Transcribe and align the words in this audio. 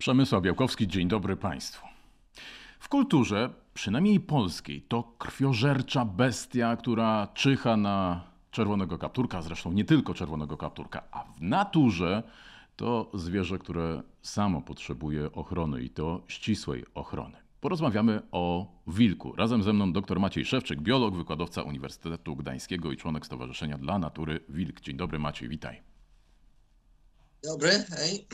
Przemysław 0.00 0.42
Białkowski, 0.42 0.88
dzień 0.88 1.08
dobry 1.08 1.36
Państwu. 1.36 1.86
W 2.78 2.88
kulturze, 2.88 3.50
przynajmniej 3.74 4.20
polskiej, 4.20 4.82
to 4.82 5.02
krwiożercza 5.02 6.04
bestia, 6.04 6.76
która 6.76 7.28
czyha 7.34 7.76
na 7.76 8.24
czerwonego 8.50 8.98
kapturka, 8.98 9.42
zresztą 9.42 9.72
nie 9.72 9.84
tylko 9.84 10.14
czerwonego 10.14 10.56
kapturka, 10.56 11.02
a 11.10 11.24
w 11.24 11.40
naturze 11.40 12.22
to 12.76 13.10
zwierzę, 13.14 13.58
które 13.58 14.02
samo 14.22 14.62
potrzebuje 14.62 15.32
ochrony 15.32 15.82
i 15.82 15.90
to 15.90 16.22
ścisłej 16.28 16.84
ochrony. 16.94 17.36
Porozmawiamy 17.60 18.22
o 18.32 18.72
wilku. 18.86 19.36
Razem 19.36 19.62
ze 19.62 19.72
mną 19.72 19.92
dr 19.92 20.20
Maciej 20.20 20.44
Szewczyk, 20.44 20.80
biolog, 20.80 21.16
wykładowca 21.16 21.62
Uniwersytetu 21.62 22.36
Gdańskiego 22.36 22.92
i 22.92 22.96
członek 22.96 23.26
Stowarzyszenia 23.26 23.78
dla 23.78 23.98
Natury 23.98 24.40
Wilk. 24.48 24.80
Dzień 24.80 24.96
dobry 24.96 25.18
Maciej, 25.18 25.48
witaj. 25.48 25.89
Dobry, 27.42 27.84
hej. 27.90 28.26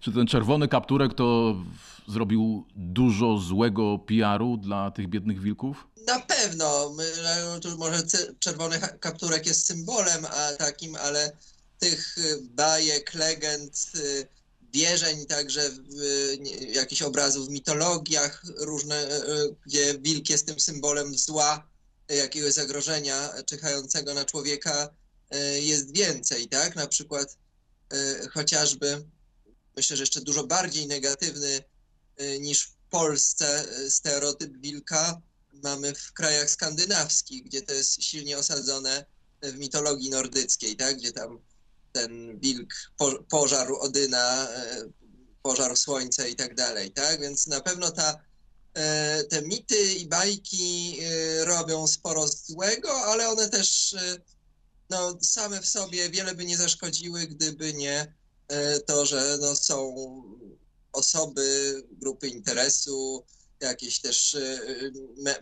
Czy 0.00 0.12
ten 0.12 0.26
czerwony 0.26 0.68
kapturek 0.68 1.14
to 1.14 1.56
zrobił 2.08 2.64
dużo 2.76 3.38
złego 3.38 3.98
PR-u 3.98 4.56
dla 4.56 4.90
tych 4.90 5.08
biednych 5.08 5.40
wilków? 5.40 5.86
Na 6.06 6.20
pewno. 6.20 6.94
No, 7.44 7.60
tu 7.60 7.78
może 7.78 8.02
czerwony 8.38 8.80
kapturek 9.00 9.46
jest 9.46 9.66
symbolem 9.66 10.24
a 10.24 10.52
takim, 10.58 10.96
ale 10.96 11.32
tych 11.78 12.18
y, 12.18 12.38
bajek, 12.42 13.14
legend, 13.14 13.90
y, 13.94 14.28
wierzeń, 14.74 15.26
także 15.26 15.70
jakichś 16.68 17.02
obrazów 17.02 17.48
w 17.48 17.50
mitologiach 17.50 18.42
różne, 18.60 19.08
y, 19.08 19.54
gdzie 19.66 19.98
wilk 19.98 20.30
jest 20.30 20.46
tym 20.46 20.60
symbolem 20.60 21.14
zła, 21.14 21.68
jakiegoś 22.08 22.52
zagrożenia 22.52 23.28
czyhającego 23.46 24.14
na 24.14 24.24
człowieka 24.24 24.88
jest 25.60 25.96
więcej, 25.96 26.48
tak? 26.48 26.76
Na 26.76 26.86
przykład 26.86 27.36
chociażby, 28.32 29.04
myślę, 29.76 29.96
że 29.96 30.02
jeszcze 30.02 30.20
dużo 30.20 30.46
bardziej 30.46 30.86
negatywny 30.86 31.64
e, 32.16 32.38
niż 32.38 32.62
w 32.62 32.74
Polsce 32.90 33.64
e, 33.68 33.90
stereotyp 33.90 34.56
wilka 34.56 35.20
mamy 35.62 35.94
w 35.94 36.12
krajach 36.12 36.50
skandynawskich, 36.50 37.44
gdzie 37.44 37.62
to 37.62 37.74
jest 37.74 38.02
silnie 38.02 38.38
osadzone 38.38 39.04
w 39.42 39.58
mitologii 39.58 40.10
nordyckiej, 40.10 40.76
tak? 40.76 40.96
gdzie 40.96 41.12
tam 41.12 41.38
ten 41.92 42.40
wilk 42.40 42.74
po, 42.96 43.22
pożarł 43.22 43.76
Odyna, 43.76 44.48
pożarł 45.42 45.76
słońce 45.76 46.30
i 46.30 46.36
tak 46.36 46.54
dalej. 46.54 46.90
Tak? 46.90 47.20
Więc 47.20 47.46
na 47.46 47.60
pewno 47.60 47.90
ta, 47.90 48.20
te 49.30 49.42
mity 49.42 49.94
i 49.94 50.06
bajki 50.06 51.00
robią 51.40 51.86
sporo 51.86 52.28
złego, 52.28 53.04
ale 53.04 53.28
one 53.28 53.48
też 53.48 53.96
no, 54.90 55.18
same 55.20 55.60
w 55.60 55.66
sobie 55.66 56.10
wiele 56.10 56.34
by 56.34 56.44
nie 56.44 56.56
zaszkodziły, 56.56 57.26
gdyby 57.26 57.74
nie 57.74 58.14
e, 58.48 58.80
to, 58.80 59.06
że 59.06 59.38
no, 59.40 59.56
są 59.56 59.94
osoby, 60.92 61.42
grupy 61.92 62.28
interesu, 62.28 63.24
jakieś 63.60 64.00
też 64.00 64.34
e, 64.34 64.58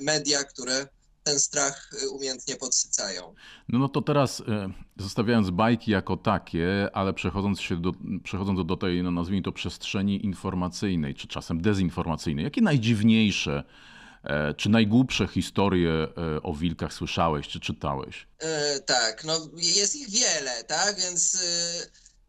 media, 0.00 0.44
które 0.44 0.86
ten 1.24 1.40
strach 1.40 1.90
umiejętnie 2.10 2.56
podsycają. 2.56 3.34
No, 3.68 3.78
no 3.78 3.88
to 3.88 4.02
teraz 4.02 4.42
zostawiając 4.96 5.50
bajki 5.50 5.90
jako 5.90 6.16
takie, 6.16 6.88
ale 6.92 7.14
przechodząc, 7.14 7.60
się 7.60 7.82
do, 7.82 7.92
przechodząc 8.24 8.66
do 8.66 8.76
tej, 8.76 9.02
no 9.02 9.10
nazwijmy 9.10 9.42
to, 9.42 9.52
przestrzeni 9.52 10.24
informacyjnej, 10.24 11.14
czy 11.14 11.28
czasem 11.28 11.62
dezinformacyjnej, 11.62 12.44
jakie 12.44 12.60
najdziwniejsze 12.60 13.64
E, 13.64 13.97
czy 14.56 14.68
najgłupsze 14.68 15.28
historie 15.28 15.90
e, 15.92 16.42
o 16.42 16.54
wilkach 16.54 16.92
słyszałeś, 16.92 17.48
czy 17.48 17.60
czytałeś? 17.60 18.26
E, 18.38 18.80
tak, 18.80 19.24
no 19.24 19.48
jest 19.56 19.96
ich 19.96 20.10
wiele, 20.10 20.64
tak, 20.64 21.00
więc 21.00 21.34
e, 21.34 21.38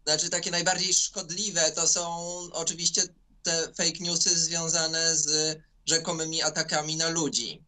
znaczy 0.06 0.30
takie 0.30 0.52
najbardziej 0.52 0.94
szkodliwe 0.94 1.72
to 1.72 1.88
są 1.88 2.18
oczywiście 2.52 3.02
te 3.44 3.74
fake 3.78 4.00
newsy 4.00 4.40
związane 4.40 5.16
z 5.16 5.58
rzekomymi 5.86 6.42
atakami 6.42 6.96
na 6.96 7.10
ludzi 7.10 7.64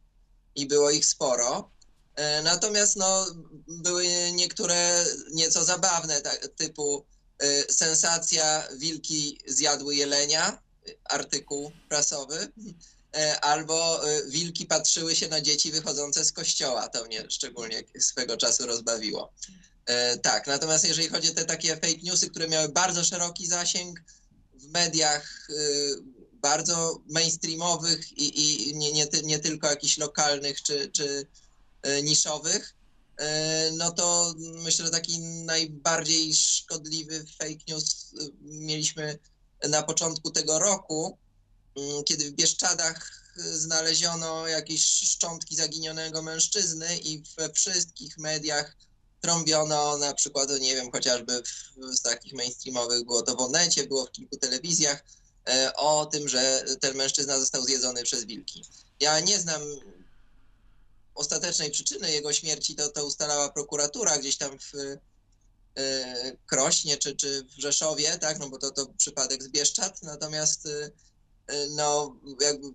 i 0.55 0.65
było 0.67 0.91
ich 0.91 1.05
sporo. 1.05 1.71
E, 2.15 2.41
natomiast 2.41 2.95
no, 2.95 3.25
były 3.67 4.07
niektóre 4.33 5.05
nieco 5.33 5.63
zabawne, 5.63 6.21
tak, 6.21 6.47
typu 6.47 7.05
e, 7.39 7.73
sensacja 7.73 8.67
wilki 8.77 9.39
zjadły 9.47 9.95
jelenia, 9.95 10.61
artykuł 11.03 11.71
prasowy. 11.89 12.51
E, 13.15 13.39
albo 13.39 14.09
e, 14.09 14.25
wilki 14.27 14.65
patrzyły 14.65 15.15
się 15.15 15.27
na 15.27 15.41
dzieci 15.41 15.71
wychodzące 15.71 16.25
z 16.25 16.31
kościoła. 16.31 16.87
To 16.87 17.05
mnie 17.05 17.25
szczególnie 17.29 17.83
swego 17.99 18.37
czasu 18.37 18.65
rozbawiło. 18.65 19.33
E, 19.85 20.17
tak, 20.17 20.47
natomiast 20.47 20.87
jeżeli 20.87 21.09
chodzi 21.09 21.31
o 21.31 21.33
te 21.33 21.45
takie 21.45 21.75
fake 21.75 22.01
newsy, 22.03 22.29
które 22.29 22.47
miały 22.47 22.69
bardzo 22.69 23.03
szeroki 23.03 23.47
zasięg 23.47 24.03
w 24.53 24.67
mediach 24.67 25.47
bardzo 26.33 27.01
mainstreamowych 27.09 28.11
i, 28.11 28.69
i 28.69 28.75
nie, 28.75 28.91
nie, 28.91 29.07
nie 29.23 29.39
tylko 29.39 29.67
jakichś 29.67 29.97
lokalnych 29.97 30.61
czy, 30.61 30.91
czy 30.91 31.27
niszowych, 32.03 32.75
no 33.73 33.91
to 33.91 34.33
myślę, 34.37 34.85
że 34.85 34.91
taki 34.91 35.19
najbardziej 35.19 36.35
szkodliwy 36.35 37.25
fake 37.39 37.63
news 37.67 38.13
mieliśmy 38.41 39.19
na 39.69 39.83
początku 39.83 40.31
tego 40.31 40.59
roku, 40.59 41.17
kiedy 42.05 42.29
w 42.29 42.33
Bieszczadach 42.33 43.23
y, 43.37 43.57
znaleziono 43.57 44.47
jakieś 44.47 44.83
szczątki 44.85 45.55
zaginionego 45.55 46.21
mężczyzny 46.21 46.97
i 46.97 47.23
we 47.37 47.53
wszystkich 47.53 48.17
mediach 48.17 48.75
trąbiono 49.21 49.97
na 49.97 50.13
przykład, 50.13 50.49
nie 50.59 50.75
wiem, 50.75 50.91
chociażby 50.91 51.43
w, 51.43 51.95
z 51.95 52.01
takich 52.01 52.33
mainstreamowych, 52.33 53.05
było 53.05 53.21
to 53.21 53.35
w 53.35 53.39
Onecie, 53.39 53.87
było 53.87 54.05
w 54.05 54.11
kilku 54.11 54.37
telewizjach, 54.37 55.03
e, 55.49 55.73
o 55.75 56.05
tym, 56.05 56.29
że 56.29 56.65
ten 56.79 56.97
mężczyzna 56.97 57.39
został 57.39 57.63
zjedzony 57.63 58.03
przez 58.03 58.25
wilki. 58.25 58.65
Ja 58.99 59.19
nie 59.19 59.39
znam 59.39 59.61
ostatecznej 61.15 61.71
przyczyny 61.71 62.11
jego 62.11 62.33
śmierci, 62.33 62.75
to, 62.75 62.89
to 62.89 63.05
ustalała 63.05 63.49
prokuratura 63.49 64.17
gdzieś 64.17 64.37
tam 64.37 64.59
w 64.59 64.73
e, 65.77 66.37
Krośnie 66.47 66.97
czy, 66.97 67.15
czy 67.15 67.43
w 67.43 67.61
Rzeszowie, 67.61 68.17
tak, 68.17 68.39
no 68.39 68.49
bo 68.49 68.57
to, 68.57 68.71
to 68.71 68.85
przypadek 68.97 69.43
z 69.43 69.47
Bieszczad, 69.47 70.03
natomiast 70.03 70.65
E, 70.65 70.91
no 71.69 72.15
jakby 72.41 72.67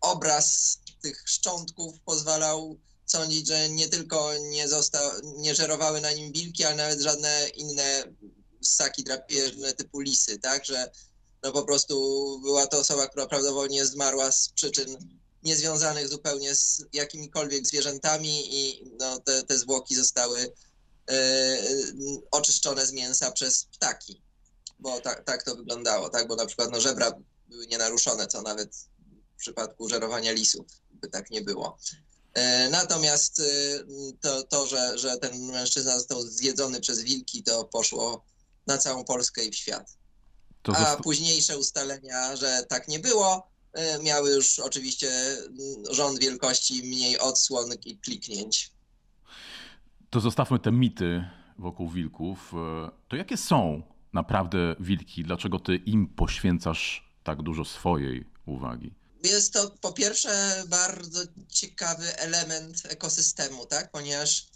obraz 0.00 0.78
tych 1.02 1.22
szczątków 1.26 2.00
pozwalał 2.04 2.78
sądzić, 3.06 3.48
że 3.48 3.68
nie 3.68 3.88
tylko 3.88 4.38
nie, 4.38 4.68
został, 4.68 5.10
nie 5.36 5.54
żerowały 5.54 6.00
na 6.00 6.12
nim 6.12 6.32
wilki, 6.32 6.64
ale 6.64 6.76
nawet 6.76 7.00
żadne 7.00 7.48
inne 7.54 8.04
ssaki 8.62 9.04
drapieżne 9.04 9.72
typu 9.72 10.00
lisy, 10.00 10.38
tak, 10.38 10.64
że 10.64 10.90
no 11.42 11.52
po 11.52 11.62
prostu 11.62 11.94
była 12.40 12.66
to 12.66 12.78
osoba, 12.78 13.08
która 13.08 13.26
prawdopodobnie 13.26 13.86
zmarła 13.86 14.32
z 14.32 14.48
przyczyn 14.48 14.96
niezwiązanych 15.42 16.08
zupełnie 16.08 16.54
z 16.54 16.84
jakimikolwiek 16.92 17.66
zwierzętami 17.66 18.56
i 18.56 18.90
no, 19.00 19.18
te, 19.20 19.42
te 19.42 19.58
zwłoki 19.58 19.94
zostały 19.94 20.54
e, 21.10 21.58
oczyszczone 22.30 22.86
z 22.86 22.92
mięsa 22.92 23.30
przez 23.30 23.64
ptaki, 23.64 24.22
bo 24.78 25.00
tak, 25.00 25.24
tak 25.24 25.42
to 25.42 25.56
wyglądało, 25.56 26.08
tak, 26.08 26.28
bo 26.28 26.36
na 26.36 26.46
przykład 26.46 26.70
no, 26.72 26.80
żebra 26.80 27.12
były 27.48 27.66
nienaruszone, 27.66 28.26
co 28.26 28.42
nawet 28.42 28.76
w 29.36 29.38
przypadku 29.38 29.88
żerowania 29.88 30.32
lisów 30.32 30.66
by 30.90 31.08
tak 31.08 31.30
nie 31.30 31.42
było. 31.42 31.78
E, 32.34 32.70
natomiast 32.70 33.40
e, 33.40 33.44
to, 34.20 34.42
to 34.42 34.66
że, 34.66 34.98
że 34.98 35.16
ten 35.16 35.46
mężczyzna 35.46 35.98
został 35.98 36.22
zjedzony 36.22 36.80
przez 36.80 37.02
wilki, 37.02 37.42
to 37.42 37.64
poszło 37.64 38.24
na 38.66 38.78
całą 38.78 39.04
Polskę 39.04 39.44
i 39.44 39.50
w 39.50 39.56
świat. 39.56 39.96
A 40.68 40.96
późniejsze 40.96 41.58
ustalenia, 41.58 42.36
że 42.36 42.64
tak 42.68 42.88
nie 42.88 42.98
było, 42.98 43.50
e, 43.72 44.02
miały 44.02 44.30
już 44.30 44.58
oczywiście 44.58 45.36
rząd 45.90 46.20
wielkości 46.20 46.82
mniej 46.82 47.18
odsłon 47.18 47.70
i 47.84 47.98
kliknięć. 47.98 48.72
To 50.10 50.20
zostawmy 50.20 50.58
te 50.58 50.72
mity 50.72 51.24
wokół 51.58 51.90
wilków. 51.90 52.52
To 53.08 53.16
jakie 53.16 53.36
są 53.36 53.82
naprawdę 54.12 54.76
wilki? 54.80 55.22
Dlaczego 55.22 55.58
ty 55.58 55.76
im 55.76 56.06
poświęcasz 56.06 57.03
tak 57.24 57.42
dużo 57.42 57.64
swojej 57.64 58.24
uwagi? 58.46 58.94
Jest 59.22 59.52
to 59.52 59.70
po 59.80 59.92
pierwsze 59.92 60.64
bardzo 60.68 61.20
ciekawy 61.48 62.16
element 62.16 62.82
ekosystemu, 62.88 63.66
tak? 63.66 63.90
Ponieważ 63.90 64.46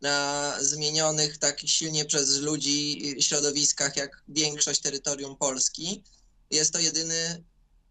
na 0.00 0.52
zmienionych 0.60 1.38
tak 1.38 1.60
silnie 1.60 2.04
przez 2.04 2.38
ludzi 2.38 3.14
środowiskach 3.20 3.96
jak 3.96 4.22
większość 4.28 4.80
terytorium 4.80 5.36
Polski 5.36 6.04
jest 6.50 6.72
to 6.72 6.78
jedyny 6.78 7.44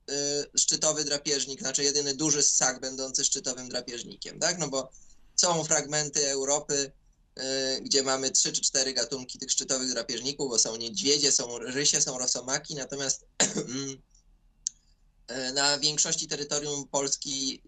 y, 0.09 0.13
szczytowy 0.59 1.03
drapieżnik, 1.05 1.59
znaczy 1.59 1.83
jedyny 1.83 2.15
duży 2.15 2.43
ssak 2.43 2.79
będący 2.79 3.25
szczytowym 3.25 3.69
drapieżnikiem, 3.69 4.39
tak? 4.39 4.57
No 4.57 4.69
bo 4.69 4.91
są 5.35 5.63
fragmenty 5.63 6.29
Europy, 6.29 6.91
y, 7.39 7.41
gdzie 7.81 8.03
mamy 8.03 8.31
trzy 8.31 8.51
czy 8.51 8.61
cztery 8.61 8.93
gatunki 8.93 9.39
tych 9.39 9.51
szczytowych 9.51 9.89
drapieżników, 9.89 10.49
bo 10.49 10.59
są 10.59 10.75
niedźwiedzie, 10.75 11.31
są 11.31 11.57
rysie, 11.57 12.01
są 12.01 12.17
rosomaki, 12.17 12.75
natomiast 12.75 13.25
E, 13.41 13.47
na 15.53 15.79
większości 15.79 16.27
terytorium 16.27 16.87
Polski 16.87 17.61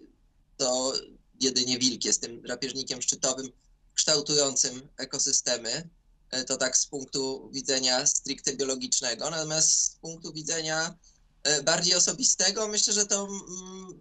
to 0.57 0.93
jedynie 1.39 1.79
wilk 1.79 2.05
jest 2.05 2.21
tym 2.21 2.41
drapieżnikiem 2.41 3.01
szczytowym 3.01 3.51
kształtującym 3.93 4.89
ekosystemy. 4.97 5.89
E, 6.31 6.43
to 6.43 6.57
tak 6.57 6.77
z 6.77 6.85
punktu 6.85 7.49
widzenia 7.53 8.05
stricte 8.05 8.55
biologicznego. 8.55 9.29
Natomiast 9.29 9.83
z 9.83 9.89
punktu 9.89 10.33
widzenia 10.33 10.95
e, 11.43 11.63
bardziej 11.63 11.95
osobistego, 11.95 12.67
myślę, 12.67 12.93
że 12.93 13.05
to 13.05 13.27
mm, 13.27 13.99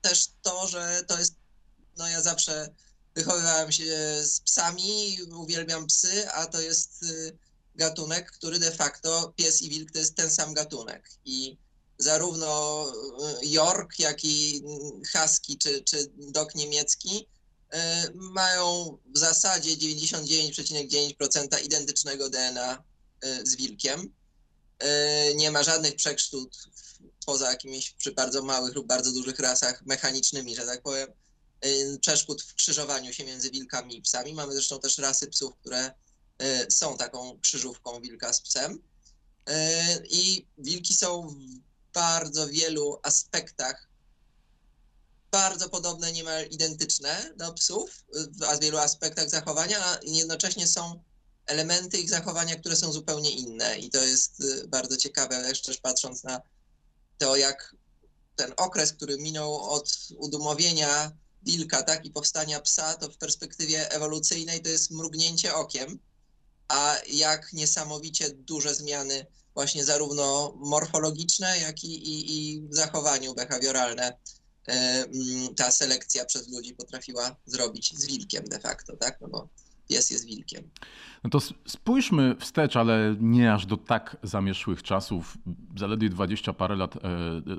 też 0.00 0.28
to, 0.42 0.68
że 0.68 1.02
to 1.06 1.18
jest, 1.18 1.34
no 1.96 2.08
ja 2.08 2.22
zawsze 2.22 2.74
wychowywałem 3.14 3.72
się 3.72 4.20
z 4.24 4.40
psami, 4.40 5.18
uwielbiam 5.36 5.86
psy, 5.86 6.30
a 6.30 6.46
to 6.46 6.60
jest 6.60 7.02
y, 7.02 7.38
gatunek, 7.74 8.30
który 8.30 8.58
de 8.58 8.70
facto, 8.70 9.32
pies 9.36 9.62
i 9.62 9.68
wilk 9.68 9.90
to 9.90 9.98
jest 9.98 10.14
ten 10.14 10.30
sam 10.30 10.54
gatunek. 10.54 11.10
I 11.24 11.58
zarówno 11.98 12.84
y, 13.42 13.46
York, 13.46 13.98
jak 13.98 14.24
i 14.24 14.62
Husky 15.12 15.58
czy, 15.58 15.84
czy 15.84 16.10
dog 16.16 16.54
niemiecki 16.54 17.26
y, 17.74 17.78
mają 18.14 18.98
w 19.14 19.18
zasadzie 19.18 19.76
99,9% 19.76 21.64
identycznego 21.64 22.30
DNA 22.30 22.82
z 23.44 23.56
wilkiem. 23.56 24.12
Nie 25.36 25.50
ma 25.50 25.62
żadnych 25.62 25.96
przekrztut 25.96 26.56
poza 27.26 27.50
jakimiś 27.50 27.90
przy 27.90 28.12
bardzo 28.12 28.42
małych 28.42 28.74
lub 28.74 28.86
bardzo 28.86 29.12
dużych 29.12 29.38
rasach 29.38 29.86
mechanicznymi, 29.86 30.56
że 30.56 30.66
tak 30.66 30.82
powiem, 30.82 31.08
przeszkód 32.00 32.42
w 32.42 32.54
krzyżowaniu 32.54 33.12
się 33.12 33.24
między 33.24 33.50
wilkami 33.50 33.96
i 33.96 34.02
psami. 34.02 34.34
Mamy 34.34 34.52
zresztą 34.52 34.80
też 34.80 34.98
rasy 34.98 35.26
psów, 35.26 35.52
które 35.60 35.92
są 36.68 36.96
taką 36.96 37.38
krzyżówką 37.40 38.00
wilka 38.00 38.32
z 38.32 38.40
psem. 38.40 38.82
I 40.10 40.46
wilki 40.58 40.94
są 40.94 41.34
bardzo 41.98 42.48
wielu 42.48 42.98
aspektach 43.02 43.88
bardzo 45.30 45.68
podobne, 45.68 46.12
niemal 46.12 46.46
identyczne 46.46 47.34
do 47.36 47.52
psów, 47.52 48.04
w 48.12 48.60
wielu 48.60 48.78
aspektach 48.78 49.30
zachowania, 49.30 49.84
a 49.84 49.98
jednocześnie 50.02 50.66
są 50.66 51.02
elementy 51.46 51.98
ich 51.98 52.10
zachowania, 52.10 52.56
które 52.56 52.76
są 52.76 52.92
zupełnie 52.92 53.30
inne. 53.30 53.78
I 53.78 53.90
to 53.90 54.02
jest 54.02 54.42
bardzo 54.68 54.96
ciekawe, 54.96 55.48
jeszcze 55.48 55.72
patrząc 55.82 56.24
na 56.24 56.40
to, 57.18 57.36
jak 57.36 57.76
ten 58.36 58.52
okres, 58.56 58.92
który 58.92 59.18
minął 59.18 59.54
od 59.54 60.08
udomowienia 60.18 61.12
wilka, 61.42 61.82
tak, 61.82 62.04
i 62.04 62.10
powstania 62.10 62.60
psa, 62.60 62.94
to 62.94 63.10
w 63.10 63.16
perspektywie 63.16 63.90
ewolucyjnej 63.90 64.62
to 64.62 64.68
jest 64.68 64.90
mrugnięcie 64.90 65.54
okiem, 65.54 65.98
a 66.68 66.96
jak 67.06 67.52
niesamowicie 67.52 68.30
duże 68.30 68.74
zmiany 68.74 69.26
właśnie 69.58 69.84
zarówno 69.84 70.54
morfologiczne, 70.56 71.58
jak 71.58 71.84
i, 71.84 71.94
i, 72.10 72.14
i 72.36 72.60
w 72.68 72.74
zachowaniu 72.74 73.34
behawioralne 73.34 74.02
e, 74.68 74.72
mm, 74.72 75.54
ta 75.54 75.70
selekcja 75.70 76.24
przez 76.24 76.52
ludzi 76.52 76.74
potrafiła 76.74 77.36
zrobić 77.46 77.98
z 77.98 78.06
wilkiem 78.06 78.44
de 78.44 78.60
facto, 78.60 78.96
tak, 78.96 79.20
no 79.20 79.28
bo 79.28 79.48
pies 79.88 80.10
jest 80.10 80.26
wilkiem. 80.26 80.70
No 81.24 81.30
to 81.30 81.40
spójrzmy 81.66 82.36
wstecz, 82.40 82.76
ale 82.76 83.16
nie 83.20 83.52
aż 83.52 83.66
do 83.66 83.76
tak 83.76 84.16
zamieszłych 84.22 84.82
czasów. 84.82 85.38
Zaledwie 85.76 86.08
20 86.08 86.52
parę 86.52 86.76
lat 86.76 86.96
e, 86.96 87.00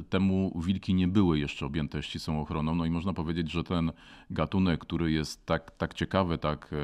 temu 0.09 0.61
wilki 0.61 0.93
nie 0.93 1.07
były 1.07 1.39
jeszcze 1.39 1.65
objęte 1.65 2.03
ścisłą 2.03 2.41
ochroną. 2.41 2.75
No 2.75 2.85
i 2.85 2.89
można 2.89 3.13
powiedzieć, 3.13 3.51
że 3.51 3.63
ten 3.63 3.91
gatunek, 4.29 4.79
który 4.79 5.11
jest 5.11 5.45
tak, 5.45 5.71
tak 5.77 5.93
ciekawy, 5.93 6.37
tak 6.37 6.73
e, 6.73 6.75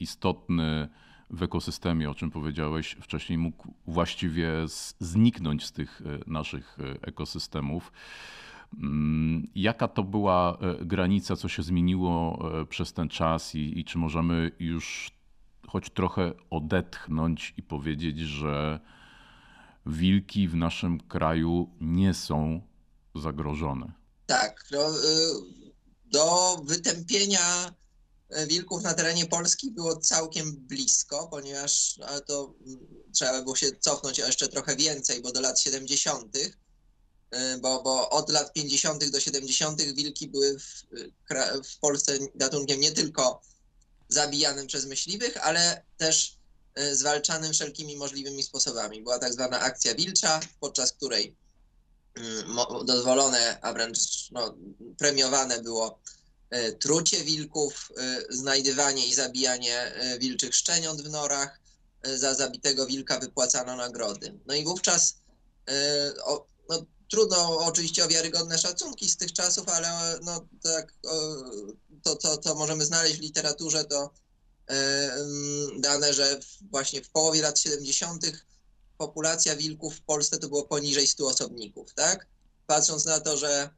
istotny 0.00 0.88
w 1.30 1.42
ekosystemie, 1.42 2.10
o 2.10 2.14
czym 2.14 2.30
powiedziałeś 2.30 2.96
wcześniej, 3.00 3.38
mógł 3.38 3.74
właściwie 3.86 4.48
zniknąć 4.98 5.66
z 5.66 5.72
tych 5.72 6.02
e, 6.02 6.30
naszych 6.30 6.78
ekosystemów. 7.02 7.92
Mm, 8.78 9.46
jaka 9.54 9.88
to 9.88 10.02
była 10.02 10.58
granica, 10.80 11.36
co 11.36 11.48
się 11.48 11.62
zmieniło 11.62 12.38
przez 12.68 12.92
ten 12.92 13.08
czas 13.08 13.54
i, 13.54 13.78
i 13.78 13.84
czy 13.84 13.98
możemy 13.98 14.52
już 14.58 15.10
choć 15.68 15.90
trochę 15.90 16.32
odetchnąć 16.50 17.54
i 17.56 17.62
powiedzieć, 17.62 18.18
że 18.18 18.80
wilki 19.86 20.48
w 20.48 20.56
naszym 20.56 21.00
kraju 21.00 21.70
nie 21.80 22.14
są 22.14 22.60
zagrożone. 23.14 23.92
Tak. 24.26 24.64
No, 24.72 24.78
y, 24.78 25.00
do 26.12 26.56
wytępienia 26.64 27.74
wilków 28.46 28.82
na 28.82 28.94
terenie 28.94 29.26
Polski 29.26 29.70
było 29.70 29.96
całkiem 29.96 30.56
blisko, 30.56 31.28
ponieważ 31.30 31.98
to 32.26 32.54
mm, 32.66 32.86
trzeba 33.14 33.42
było 33.42 33.56
się 33.56 33.72
cofnąć 33.80 34.18
jeszcze 34.18 34.48
trochę 34.48 34.76
więcej, 34.76 35.22
bo 35.22 35.32
do 35.32 35.40
lat 35.40 35.60
70., 35.60 36.36
y, 36.36 36.52
bo, 37.60 37.82
bo 37.82 38.10
od 38.10 38.30
lat 38.30 38.52
50. 38.52 39.10
do 39.10 39.20
70. 39.20 39.82
wilki 39.82 40.28
były 40.28 40.58
w, 40.58 40.84
w 41.64 41.78
Polsce 41.78 42.18
gatunkiem 42.34 42.80
nie 42.80 42.92
tylko 42.92 43.42
zabijanym 44.10 44.66
przez 44.66 44.86
myśliwych, 44.86 45.36
ale 45.46 45.82
też 45.96 46.36
e, 46.74 46.96
zwalczanym 46.96 47.52
wszelkimi 47.52 47.96
możliwymi 47.96 48.42
sposobami. 48.42 49.02
Była 49.02 49.18
tak 49.18 49.32
zwana 49.32 49.60
akcja 49.60 49.94
wilcza, 49.94 50.40
podczas 50.60 50.92
której 50.92 51.36
mm, 52.14 52.56
dozwolone, 52.86 53.58
a 53.62 53.72
wręcz 53.72 54.30
no, 54.30 54.54
premiowane 54.98 55.62
było 55.62 55.86
e, 55.88 56.19
trucie 56.80 57.24
wilków, 57.24 57.92
e, 57.96 58.22
znajdywanie 58.30 59.06
i 59.06 59.14
zabijanie 59.14 59.92
wilczych 60.20 60.54
szczeniąt 60.54 61.02
w 61.02 61.10
norach. 61.10 61.60
Za 62.16 62.34
zabitego 62.34 62.86
wilka 62.86 63.18
wypłacano 63.18 63.76
nagrody. 63.76 64.38
No 64.46 64.54
i 64.54 64.64
wówczas 64.64 65.16
no, 66.68 66.86
trudno 67.10 67.58
oczywiście 67.58 68.04
o 68.04 68.08
wiarygodne 68.08 68.58
szacunki 68.58 69.08
z 69.08 69.16
tych 69.16 69.32
czasów, 69.32 69.68
ale 69.68 70.18
no, 70.22 70.46
tak 70.62 70.94
to, 72.02 72.16
co, 72.16 72.38
co 72.38 72.54
możemy 72.54 72.84
znaleźć 72.84 73.16
w 73.16 73.22
literaturze, 73.22 73.84
to 73.84 74.10
e, 74.70 75.16
dane, 75.78 76.14
że 76.14 76.40
właśnie 76.70 77.02
w 77.02 77.10
połowie 77.10 77.42
lat 77.42 77.58
70. 77.60 78.26
populacja 78.98 79.56
wilków 79.56 79.96
w 79.96 80.02
Polsce 80.02 80.38
to 80.38 80.48
było 80.48 80.64
poniżej 80.64 81.06
100 81.06 81.26
osobników, 81.26 81.94
tak? 81.94 82.26
Patrząc 82.66 83.04
na 83.04 83.20
to, 83.20 83.36
że 83.36 83.70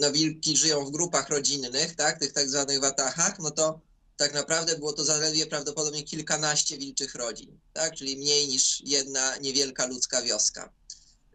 no, 0.00 0.12
wilki 0.12 0.56
żyją 0.56 0.84
w 0.84 0.90
grupach 0.90 1.28
rodzinnych, 1.28 1.96
tak, 1.96 2.20
tych 2.20 2.32
tak 2.32 2.48
zwanych 2.48 2.80
watachach, 2.80 3.38
no 3.38 3.50
to 3.50 3.80
tak 4.16 4.34
naprawdę 4.34 4.78
było 4.78 4.92
to 4.92 5.04
zaledwie 5.04 5.46
prawdopodobnie 5.46 6.02
kilkanaście 6.02 6.78
wilczych 6.78 7.14
rodzin, 7.14 7.60
tak, 7.72 7.94
czyli 7.94 8.16
mniej 8.16 8.48
niż 8.48 8.80
jedna 8.80 9.36
niewielka 9.36 9.86
ludzka 9.86 10.22
wioska. 10.22 10.72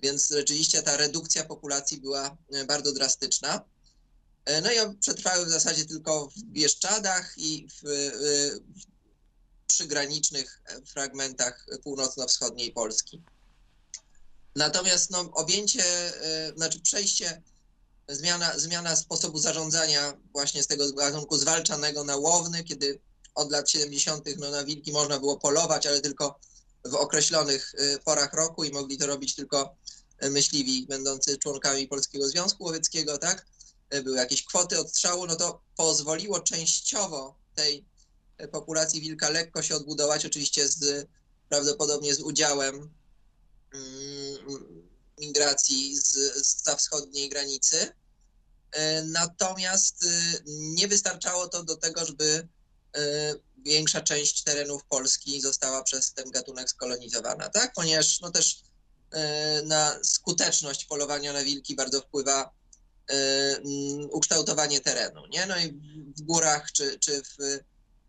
Więc 0.01 0.29
rzeczywiście 0.29 0.83
ta 0.83 0.97
redukcja 0.97 1.45
populacji 1.45 2.01
była 2.01 2.37
e, 2.53 2.65
bardzo 2.65 2.93
drastyczna. 2.93 3.65
E, 4.45 4.61
no 4.61 4.71
i 4.71 4.97
przetrwały 4.97 5.45
w 5.45 5.49
zasadzie 5.49 5.85
tylko 5.85 6.29
w 6.37 6.43
Bieszczadach 6.43 7.33
i 7.37 7.67
w, 7.67 7.81
w 7.83 8.85
przygranicznych 9.67 10.61
fragmentach 10.85 11.65
północno-wschodniej 11.83 12.71
Polski. 12.71 13.21
Natomiast 14.55 15.11
no, 15.11 15.19
objęcie, 15.33 15.83
e, 16.23 16.53
znaczy 16.57 16.79
przejście, 16.79 17.41
zmiana, 18.11 18.59
zmiana 18.59 18.95
sposobu 18.95 19.39
zarządzania 19.39 20.17
właśnie 20.33 20.63
z 20.63 20.67
tego 20.67 20.93
gatunku 20.93 21.37
zwalczanego 21.37 22.03
na 22.03 22.15
łowny, 22.15 22.63
kiedy 22.63 22.99
od 23.35 23.51
lat 23.51 23.69
70. 23.69 24.25
No, 24.37 24.51
na 24.51 24.63
wilki 24.63 24.91
można 24.91 25.19
było 25.19 25.37
polować, 25.37 25.87
ale 25.87 26.01
tylko 26.01 26.39
w 26.85 26.95
określonych 26.95 27.73
e, 27.77 27.99
porach 27.99 28.33
roku 28.33 28.63
i 28.63 28.71
mogli 28.71 28.97
to 28.97 29.07
robić 29.07 29.35
tylko 29.35 29.75
myśliwi 30.21 30.87
będący 30.87 31.37
członkami 31.37 31.87
Polskiego 31.87 32.29
Związku 32.29 32.63
Łowieckiego, 32.63 33.17
tak? 33.17 33.45
były 34.03 34.17
jakieś 34.17 34.45
kwoty 34.45 34.79
odstrzału, 34.79 35.27
no 35.27 35.35
to 35.35 35.61
pozwoliło 35.77 36.39
częściowo 36.39 37.35
tej 37.55 37.85
populacji 38.51 39.01
wilka 39.01 39.29
lekko 39.29 39.61
się 39.61 39.75
odbudować, 39.75 40.25
oczywiście 40.25 40.67
z, 40.67 41.07
prawdopodobnie 41.49 42.15
z 42.15 42.19
udziałem 42.19 42.75
mm, 43.73 44.81
migracji 45.19 45.97
z, 45.97 46.13
z 46.47 46.63
wschodniej 46.77 47.29
granicy. 47.29 47.91
E, 48.71 49.03
natomiast 49.03 50.03
y, 50.03 50.43
nie 50.47 50.87
wystarczało 50.87 51.47
to 51.47 51.63
do 51.63 51.75
tego, 51.75 52.05
żeby 52.05 52.47
e, 52.95 53.33
większa 53.65 54.01
część 54.01 54.43
terenów 54.43 54.85
Polski 54.85 55.41
została 55.41 55.83
przez 55.83 56.13
ten 56.13 56.31
gatunek 56.31 56.69
skolonizowana, 56.69 57.49
tak? 57.49 57.73
Ponieważ 57.73 58.19
no 58.19 58.31
też 58.31 58.61
e, 59.11 59.61
na 59.61 59.99
skuteczność 60.03 60.85
polowania 60.85 61.33
na 61.33 61.43
wilki 61.43 61.75
bardzo 61.75 62.01
wpływa 62.01 62.51
mm, 63.07 64.09
ukształtowanie 64.11 64.79
terenu. 64.79 65.25
Nie? 65.27 65.45
No 65.45 65.59
i 65.59 65.71
w 66.17 66.21
górach 66.21 66.71
czy, 66.71 66.99
czy 66.99 67.21
w 67.23 67.59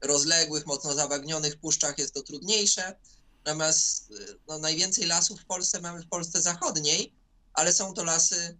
rozległych, 0.02 0.66
mocno 0.66 0.94
zabagnionych 0.94 1.56
puszczach 1.56 1.98
jest 1.98 2.14
to 2.14 2.22
trudniejsze. 2.22 2.96
Natomiast 3.44 4.12
no, 4.48 4.58
najwięcej 4.58 5.06
lasów 5.06 5.40
w 5.40 5.44
Polsce 5.44 5.80
mamy 5.80 6.02
w 6.02 6.08
Polsce 6.08 6.42
zachodniej, 6.42 7.14
ale 7.52 7.72
są 7.72 7.94
to 7.94 8.04
lasy 8.04 8.58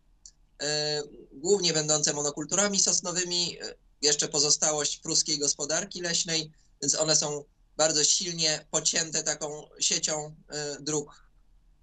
głównie 1.33 1.73
będące 1.73 2.12
monokulturami 2.12 2.81
sosnowymi, 2.81 3.59
jeszcze 4.02 4.28
pozostałość 4.28 4.97
pruskiej 4.97 5.38
gospodarki 5.38 6.00
leśnej, 6.00 6.52
więc 6.83 6.95
one 6.95 7.16
są 7.16 7.45
bardzo 7.76 8.04
silnie 8.04 8.66
pocięte 8.71 9.23
taką 9.23 9.69
siecią 9.81 10.35
dróg 10.81 11.26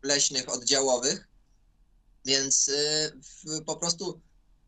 leśnych 0.04 0.50
oddziałowych. 0.50 1.28
Więc 2.26 2.72
w, 3.46 3.64
po 3.66 3.76
prostu 3.76 4.22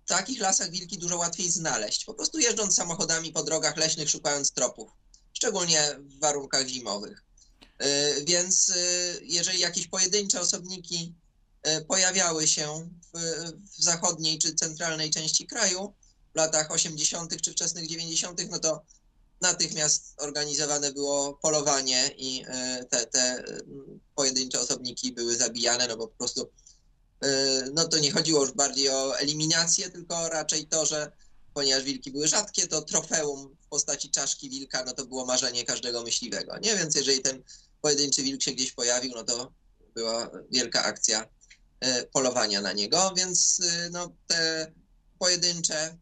takich 0.05 0.39
lasach 0.39 0.69
wilki 0.69 0.97
dużo 0.97 1.17
łatwiej 1.17 1.51
znaleźć, 1.51 2.05
po 2.05 2.13
prostu 2.13 2.39
jeżdżąc 2.39 2.75
samochodami 2.75 3.31
po 3.31 3.43
drogach 3.43 3.77
leśnych, 3.77 4.09
szukając 4.09 4.51
tropów, 4.51 4.91
szczególnie 5.33 5.95
w 5.99 6.19
warunkach 6.19 6.67
zimowych. 6.67 7.23
Więc 8.25 8.73
jeżeli 9.21 9.59
jakieś 9.59 9.87
pojedyncze 9.87 10.41
osobniki 10.41 11.13
pojawiały 11.87 12.47
się 12.47 12.89
w, 13.13 13.19
w 13.77 13.83
zachodniej 13.83 14.37
czy 14.37 14.55
centralnej 14.55 15.09
części 15.09 15.47
kraju 15.47 15.93
w 16.33 16.37
latach 16.37 16.71
80. 16.71 17.41
czy 17.41 17.51
wczesnych 17.51 17.87
90., 17.87 18.49
no 18.49 18.59
to 18.59 18.85
natychmiast 19.41 20.13
organizowane 20.17 20.91
było 20.93 21.33
polowanie 21.33 22.11
i 22.17 22.45
te, 22.89 23.05
te 23.05 23.43
pojedyncze 24.15 24.59
osobniki 24.59 25.11
były 25.11 25.35
zabijane, 25.35 25.87
no 25.87 25.97
bo 25.97 26.07
po 26.07 26.17
prostu 26.17 26.49
no 27.73 27.87
to 27.87 27.99
nie 27.99 28.11
chodziło 28.11 28.41
już 28.41 28.51
bardziej 28.51 28.89
o 28.89 29.19
eliminację, 29.19 29.89
tylko 29.89 30.29
raczej 30.29 30.67
to, 30.67 30.85
że 30.85 31.11
ponieważ 31.53 31.83
wilki 31.83 32.11
były 32.11 32.27
rzadkie, 32.27 32.67
to 32.67 32.81
trofeum 32.81 33.55
w 33.61 33.67
postaci 33.67 34.09
czaszki 34.09 34.49
wilka, 34.49 34.83
no 34.85 34.93
to 34.93 35.05
było 35.05 35.25
marzenie 35.25 35.65
każdego 35.65 36.03
myśliwego. 36.03 36.57
Nie 36.57 36.75
więc 36.75 36.95
jeżeli 36.95 37.21
ten 37.21 37.43
pojedynczy 37.81 38.23
wilk 38.23 38.41
się 38.41 38.51
gdzieś 38.51 38.71
pojawił, 38.71 39.11
no 39.15 39.23
to 39.23 39.51
była 39.95 40.31
wielka 40.51 40.83
akcja 40.83 41.21
e, 41.21 41.27
polowania 42.11 42.61
na 42.61 42.73
niego, 42.73 43.13
więc 43.17 43.61
e, 43.63 43.89
no, 43.89 44.15
te 44.27 44.71
pojedyncze 45.19 45.97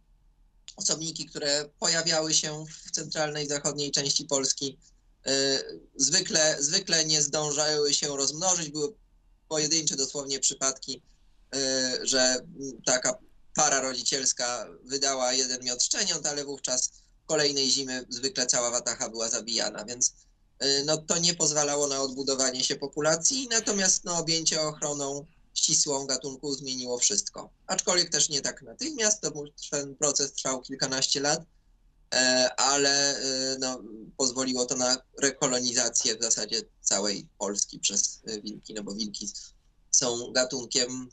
osobniki, 0.76 1.26
które 1.26 1.70
pojawiały 1.80 2.34
się 2.34 2.66
w 2.86 2.92
centralnej 2.92 3.46
i 3.46 3.50
zachodniej 3.50 3.92
części 3.92 4.26
Polski, 4.26 4.80
e, 5.26 5.60
zwykle, 5.96 6.58
zwykle 6.60 7.06
nie 7.06 7.22
zdążały 7.22 7.94
się 7.94 8.18
rozmnożyć. 8.18 8.70
Były 8.70 8.94
pojedyncze 9.48 9.96
dosłownie 9.96 10.40
przypadki, 10.40 11.02
że 12.02 12.36
taka 12.86 13.18
para 13.56 13.82
rodzicielska 13.82 14.68
wydała 14.84 15.34
jeden 15.34 15.64
miot 15.64 15.84
szczeniąt, 15.84 16.26
ale 16.26 16.46
wówczas 16.46 16.92
kolejnej 17.26 17.70
zimy 17.70 18.06
zwykle 18.10 18.48
cała 18.48 18.72
watacha 18.72 19.10
była 19.10 19.30
zabijana, 19.30 19.86
więc 19.86 20.14
no, 20.86 20.98
to 20.98 21.18
nie 21.18 21.34
pozwalało 21.34 21.88
na 21.88 22.02
odbudowanie 22.02 22.64
się 22.64 22.76
populacji, 22.76 23.48
natomiast 23.52 24.04
no, 24.04 24.18
objęcie 24.18 24.62
ochroną 24.62 25.26
ścisłą 25.54 26.06
gatunku 26.06 26.54
zmieniło 26.54 26.98
wszystko. 26.98 27.50
Aczkolwiek 27.68 28.10
też 28.10 28.30
nie 28.30 28.42
tak 28.42 28.62
natychmiast, 28.62 29.22
to 29.22 29.32
ten 29.72 29.96
proces 29.96 30.34
trwał 30.34 30.62
kilkanaście 30.62 31.20
lat, 31.20 31.46
e, 32.14 32.50
ale 32.58 33.20
y, 33.20 33.60
no, 33.60 33.82
pozwoliło 34.18 34.66
to 34.66 34.76
na 34.76 34.98
rekolonizację 35.22 36.18
w 36.18 36.22
zasadzie 36.22 36.62
całej 36.82 37.28
Polski 37.38 37.80
przez 37.80 38.22
y, 38.30 38.42
wilki, 38.42 38.74
no 38.74 38.84
bo 38.84 38.94
wilki 38.94 39.30
są 39.92 40.32
gatunkiem 40.32 41.10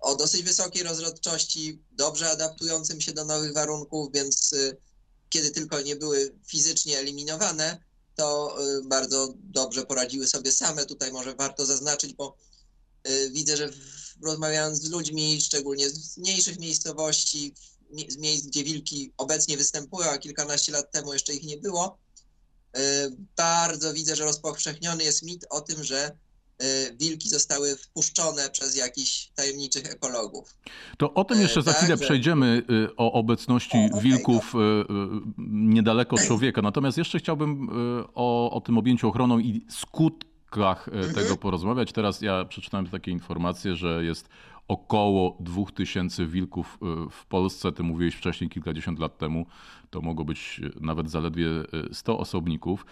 o 0.00 0.16
dosyć 0.16 0.42
wysokiej 0.42 0.82
rozrodczości, 0.82 1.82
dobrze 1.92 2.30
adaptującym 2.30 3.00
się 3.00 3.12
do 3.12 3.24
nowych 3.24 3.54
warunków, 3.54 4.12
więc 4.12 4.54
kiedy 5.28 5.50
tylko 5.50 5.80
nie 5.80 5.96
były 5.96 6.34
fizycznie 6.46 6.98
eliminowane, 6.98 7.82
to 8.16 8.58
bardzo 8.84 9.34
dobrze 9.36 9.86
poradziły 9.86 10.26
sobie 10.26 10.52
same. 10.52 10.86
Tutaj 10.86 11.12
może 11.12 11.34
warto 11.34 11.66
zaznaczyć, 11.66 12.14
bo 12.14 12.36
widzę, 13.32 13.56
że 13.56 13.70
rozmawiając 14.22 14.82
z 14.82 14.90
ludźmi, 14.90 15.40
szczególnie 15.40 15.90
z 15.90 16.16
mniejszych 16.18 16.58
miejscowości, 16.58 17.54
z 18.08 18.16
miejsc, 18.16 18.46
gdzie 18.46 18.64
wilki 18.64 19.12
obecnie 19.16 19.56
występują, 19.56 20.10
a 20.10 20.18
kilkanaście 20.18 20.72
lat 20.72 20.92
temu 20.92 21.12
jeszcze 21.12 21.34
ich 21.34 21.44
nie 21.44 21.56
było, 21.56 21.98
bardzo 23.36 23.94
widzę, 23.94 24.16
że 24.16 24.24
rozpowszechniony 24.24 25.04
jest 25.04 25.22
mit 25.22 25.46
o 25.50 25.60
tym, 25.60 25.84
że 25.84 26.16
Y, 26.62 26.96
wilki 26.96 27.28
zostały 27.28 27.76
wpuszczone 27.76 28.50
przez 28.50 28.76
jakichś 28.76 29.30
tajemniczych 29.34 29.92
ekologów. 29.92 30.56
To 30.98 31.14
o 31.14 31.24
tym 31.24 31.40
jeszcze 31.40 31.62
za 31.62 31.70
tak, 31.70 31.80
chwilę 31.80 31.96
że... 31.96 32.04
przejdziemy, 32.04 32.62
y, 32.70 32.96
o 32.96 33.12
obecności 33.12 33.78
o, 33.78 33.86
okay, 33.86 34.02
wilków 34.02 34.54
y, 34.54 34.58
niedaleko 35.48 36.18
człowieka. 36.18 36.62
Natomiast 36.62 36.98
jeszcze 36.98 37.18
chciałbym 37.18 37.68
o, 38.14 38.50
o 38.50 38.60
tym 38.60 38.78
objęciu 38.78 39.08
ochroną 39.08 39.38
i 39.38 39.66
skutkach 39.70 40.28
mhm. 40.88 41.14
tego 41.14 41.36
porozmawiać. 41.36 41.92
Teraz 41.92 42.22
ja 42.22 42.44
przeczytałem 42.44 42.86
takie 42.86 43.10
informacje, 43.10 43.76
że 43.76 44.04
jest 44.04 44.28
około 44.68 45.36
2000 45.40 46.26
wilków 46.26 46.78
w 47.10 47.26
Polsce. 47.26 47.72
Ty 47.72 47.82
mówiłeś 47.82 48.14
wcześniej, 48.14 48.50
kilkadziesiąt 48.50 48.98
lat 48.98 49.18
temu, 49.18 49.46
to 49.90 50.00
mogło 50.00 50.24
być 50.24 50.60
nawet 50.80 51.10
zaledwie 51.10 51.46
100 51.92 52.18
osobników. 52.18 52.86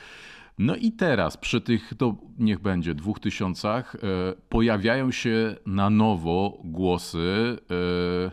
No 0.58 0.76
i 0.76 0.92
teraz 0.92 1.36
przy 1.36 1.60
tych, 1.60 1.94
to 1.98 2.14
niech 2.38 2.58
będzie, 2.58 2.94
dwóch 2.94 3.20
tysiącach, 3.20 3.94
e, 3.94 3.98
pojawiają 4.48 5.10
się 5.10 5.56
na 5.66 5.90
nowo 5.90 6.58
głosy, 6.64 7.58
e, 7.70 8.30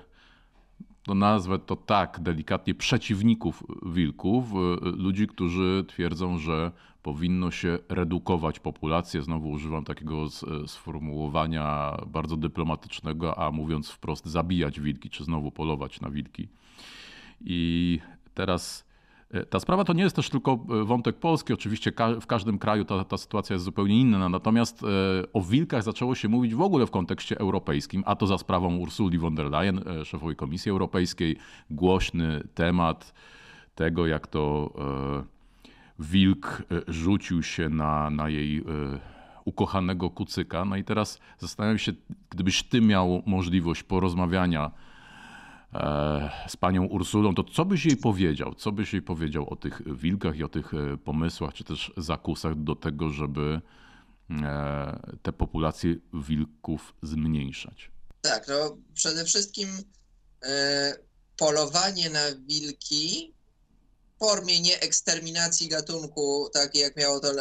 to 1.04 1.16
nazwę 1.16 1.60
to 1.60 1.76
tak 1.76 2.20
delikatnie, 2.22 2.76
przeciwników 2.76 3.64
wilków, 3.86 4.46
e, 4.52 4.56
ludzi, 4.86 5.28
którzy 5.28 5.86
twierdzą, 5.88 6.38
że 6.38 6.72
powinno 7.04 7.52
się 7.52 7.80
redukować 7.90 8.60
populację. 8.60 9.22
Znowu 9.22 9.50
używam 9.50 9.86
takiego 9.86 10.28
sformułowania 10.68 11.98
bardzo 12.08 12.38
dyplomatycznego, 12.38 13.38
a 13.40 13.52
mówiąc 13.52 13.90
wprost, 13.90 14.26
zabijać 14.26 14.80
wilki, 14.80 15.10
czy 15.10 15.24
znowu 15.24 15.52
polować 15.52 16.02
na 16.02 16.10
wilki. 16.10 16.48
I 17.42 18.00
teraz 18.34 18.94
E, 19.34 19.46
ta 19.46 19.60
sprawa 19.60 19.84
to 19.84 19.94
nie 19.94 20.04
jest 20.04 20.16
też 20.16 20.30
tylko 20.30 20.52
e, 20.82 20.84
wątek 20.84 21.16
polski. 21.16 21.54
Oczywiście 21.54 21.92
w 22.22 22.28
każdym 22.28 22.58
kraju 22.60 22.86
ta, 22.86 23.04
ta 23.04 23.18
sytuacja 23.18 23.54
jest 23.54 23.66
zupełnie 23.66 24.00
inna. 24.00 24.30
Natomiast 24.30 24.84
e, 24.84 24.88
o 25.34 25.42
wilkach 25.42 25.84
zaczęło 25.84 26.16
się 26.16 26.30
mówić 26.30 26.56
w 26.56 26.62
ogóle 26.62 26.86
w 26.86 26.92
kontekście 26.92 27.40
europejskim, 27.40 28.04
a 28.06 28.16
to 28.16 28.28
za 28.28 28.38
sprawą 28.38 28.78
Ursuli 28.78 29.18
von 29.18 29.36
der 29.36 29.52
Leyen, 29.52 29.84
szefowej 30.06 30.36
Komisji 30.36 30.72
Europejskiej. 30.72 31.38
Głośny 31.70 32.44
temat 32.54 33.14
tego, 33.76 34.08
jak 34.08 34.28
to 34.28 34.74
wilk 36.12 36.64
rzucił 36.88 37.44
się 37.44 37.70
na, 37.70 38.10
na 38.10 38.30
jej 38.30 38.64
ukochanego 39.46 40.10
kucyka. 40.10 40.66
No 40.66 40.76
i 40.76 40.84
teraz 40.84 41.20
zastanawiam 41.40 41.78
się, 41.78 41.92
gdybyś 42.30 42.64
ty 42.64 42.82
miał 42.82 43.24
możliwość 43.26 43.84
porozmawiania 43.84 44.72
E, 45.74 46.30
z 46.50 46.58
panią 46.58 46.86
Ursulą, 46.86 47.36
to 47.36 47.44
co 47.44 47.66
byś 47.66 47.86
jej 47.86 47.98
powiedział? 47.98 48.56
Co 48.56 48.72
byś 48.72 48.94
jej 48.94 49.02
powiedział 49.02 49.50
o 49.50 49.56
tych 49.56 49.98
wilkach 49.98 50.38
i 50.38 50.44
o 50.44 50.50
tych 50.50 50.74
e, 50.74 50.98
pomysłach, 50.98 51.54
czy 51.54 51.64
też 51.64 51.92
zakusach 51.98 52.64
do 52.64 52.76
tego, 52.76 53.10
żeby 53.10 53.62
e, 54.30 55.00
te 55.22 55.34
populacje 55.34 55.96
wilków 56.14 56.94
zmniejszać? 57.04 57.92
Tak, 58.22 58.48
no 58.48 58.78
przede 58.94 59.26
wszystkim 59.26 59.70
polowanie 61.38 62.10
na 62.10 62.20
wilki 62.48 63.33
formie 64.20 64.60
nie 64.60 64.80
eksterminacji 64.80 65.68
gatunku, 65.68 66.50
tak 66.54 66.76
jak 66.76 66.96
miało 66.96 67.20
to 67.20 67.32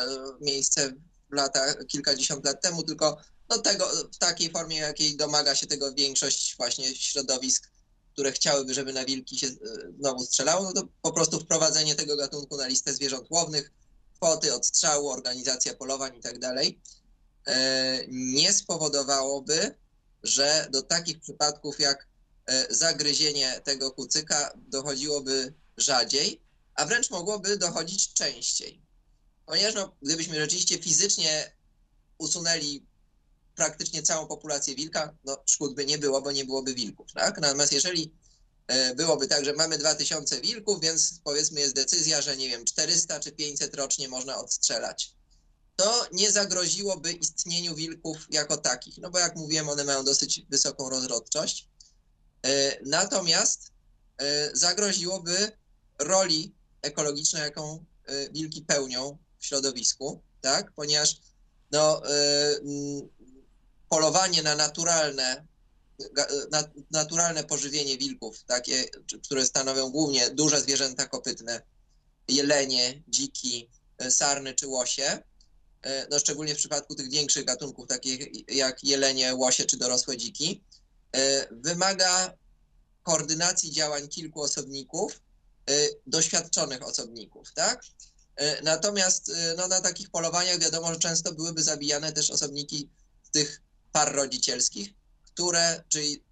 miejsce 0.41 0.93
w 1.31 1.35
latach, 1.35 1.87
kilkadziesiąt 1.87 2.45
lat 2.45 2.63
temu, 2.63 2.83
tylko 2.83 3.19
no 3.49 3.59
tego, 3.59 3.89
w 4.13 4.19
takiej 4.19 4.51
formie, 4.51 4.77
jakiej 4.77 5.17
domaga 5.17 5.55
się 5.55 5.67
tego 5.67 5.95
większość 5.95 6.57
właśnie 6.57 6.95
środowisk 6.95 7.73
które 8.13 8.33
chciałyby, 8.33 8.75
żeby 8.75 8.93
na 8.93 9.05
wilki 9.05 9.39
się 9.39 9.47
e, 9.47 9.51
znowu 9.99 10.25
strzelało, 10.25 10.65
no 10.65 10.73
to 10.73 10.89
po 11.03 11.13
prostu 11.13 11.41
wprowadzenie 11.41 11.95
tego 11.95 12.17
gatunku 12.17 12.57
na 12.57 12.67
listę 12.67 12.95
zwierząt 12.95 13.27
łownych, 13.31 13.73
kwoty 14.15 14.55
odstrzału, 14.55 15.09
organizacja 15.09 15.75
polowań 15.75 16.17
i 16.17 16.21
tak 16.21 16.39
dalej, 16.39 16.81
e, 17.47 17.99
nie 18.09 18.53
spowodowałoby, 18.53 19.75
że 20.23 20.69
do 20.71 20.83
takich 20.83 21.21
przypadków 21.21 21.81
jak 21.81 22.09
e, 22.47 22.75
zagryzienie 22.75 23.61
tego 23.65 23.91
kucyka 23.91 24.53
dochodziłoby 24.57 25.55
rzadziej, 25.77 26.41
a 26.75 26.87
wręcz 26.87 27.11
mogłoby 27.11 27.57
dochodzić 27.57 28.13
częściej. 28.13 28.83
Ponieważ 29.47 29.75
no, 29.75 29.97
gdybyśmy 30.03 30.35
rzeczywiście 30.37 30.79
fizycznie 30.79 31.57
usunęli 32.19 32.87
praktycznie 33.55 34.03
całą 34.03 34.27
populację 34.27 34.75
wilka, 34.75 35.17
no 35.25 35.43
szkód 35.47 35.75
by 35.75 35.87
nie 35.87 35.99
było, 35.99 36.23
bo 36.23 36.33
nie 36.33 36.45
byłoby 36.45 36.75
wilków, 36.75 37.13
tak? 37.13 37.41
Natomiast 37.41 37.73
jeżeli 37.73 38.15
e, 38.67 38.95
byłoby 38.95 39.27
tak, 39.27 39.45
że 39.45 39.53
mamy 39.53 39.79
2000 39.79 40.41
wilków, 40.41 40.81
więc 40.81 41.21
powiedzmy 41.25 41.61
jest 41.61 41.75
decyzja, 41.75 42.23
że 42.23 42.37
nie 42.37 42.49
wiem, 42.49 42.65
400 42.65 43.21
czy 43.21 43.33
500 43.33 43.75
rocznie 43.75 44.09
można 44.09 44.37
odstrzelać. 44.37 45.15
To 45.77 46.07
nie 46.13 46.33
zagroziłoby 46.33 47.13
istnieniu 47.13 47.75
wilków 47.75 48.27
jako 48.31 48.57
takich, 48.57 48.99
no 48.99 49.11
bo 49.11 49.19
jak 49.19 49.37
mówiłem, 49.37 49.69
one 49.69 49.85
mają 49.85 50.05
dosyć 50.05 50.43
wysoką 50.51 50.91
rozrodczość. 50.91 51.69
E, 52.47 52.79
natomiast 52.85 53.73
e, 54.19 54.57
zagroziłoby 54.57 55.53
roli 55.99 56.55
ekologicznej, 56.83 57.43
jaką 57.43 57.85
wilki 58.33 58.63
pełnią 58.63 59.19
w 59.39 59.47
środowisku, 59.47 60.23
tak? 60.41 60.73
Ponieważ 60.73 61.21
no, 61.71 62.03
polowanie 63.89 64.43
na 64.43 64.55
naturalne, 64.55 65.47
na, 66.51 66.65
naturalne 66.91 67.45
pożywienie 67.45 67.99
wilków, 67.99 68.45
takie, 68.45 68.85
które 69.25 69.47
stanowią 69.47 69.91
głównie 69.91 70.31
duże 70.31 70.61
zwierzęta 70.61 71.07
kopytne, 71.07 71.63
jelenie, 72.29 73.03
dziki, 73.09 73.71
sarny 74.11 74.55
czy 74.55 74.67
łosie, 74.67 75.23
no 76.11 76.19
szczególnie 76.19 76.55
w 76.55 76.59
przypadku 76.59 76.95
tych 76.95 77.11
większych 77.11 77.45
gatunków, 77.45 77.87
takich 77.87 78.49
jak 78.49 78.85
jelenie, 78.85 79.35
łosie 79.35 79.65
czy 79.65 79.77
dorosłe 79.77 80.17
dziki, 80.17 80.63
wymaga 81.51 82.37
koordynacji 83.03 83.71
działań 83.71 84.09
kilku 84.09 84.41
osobników, 84.41 85.21
doświadczonych 86.07 86.83
osobników, 86.83 87.53
tak? 87.55 87.83
Natomiast 88.63 89.33
no, 89.57 89.69
na 89.69 89.81
takich 89.81 90.11
polowaniach 90.11 90.59
wiadomo, 90.59 90.95
że 90.95 91.01
często 91.01 91.33
byłyby 91.33 91.63
zabijane 91.63 92.13
też 92.13 92.31
osobniki 92.31 92.91
tych 93.33 93.63
par 93.93 94.15
rodzicielskich, 94.15 94.91
które, 95.25 95.85
czyli 95.89 96.25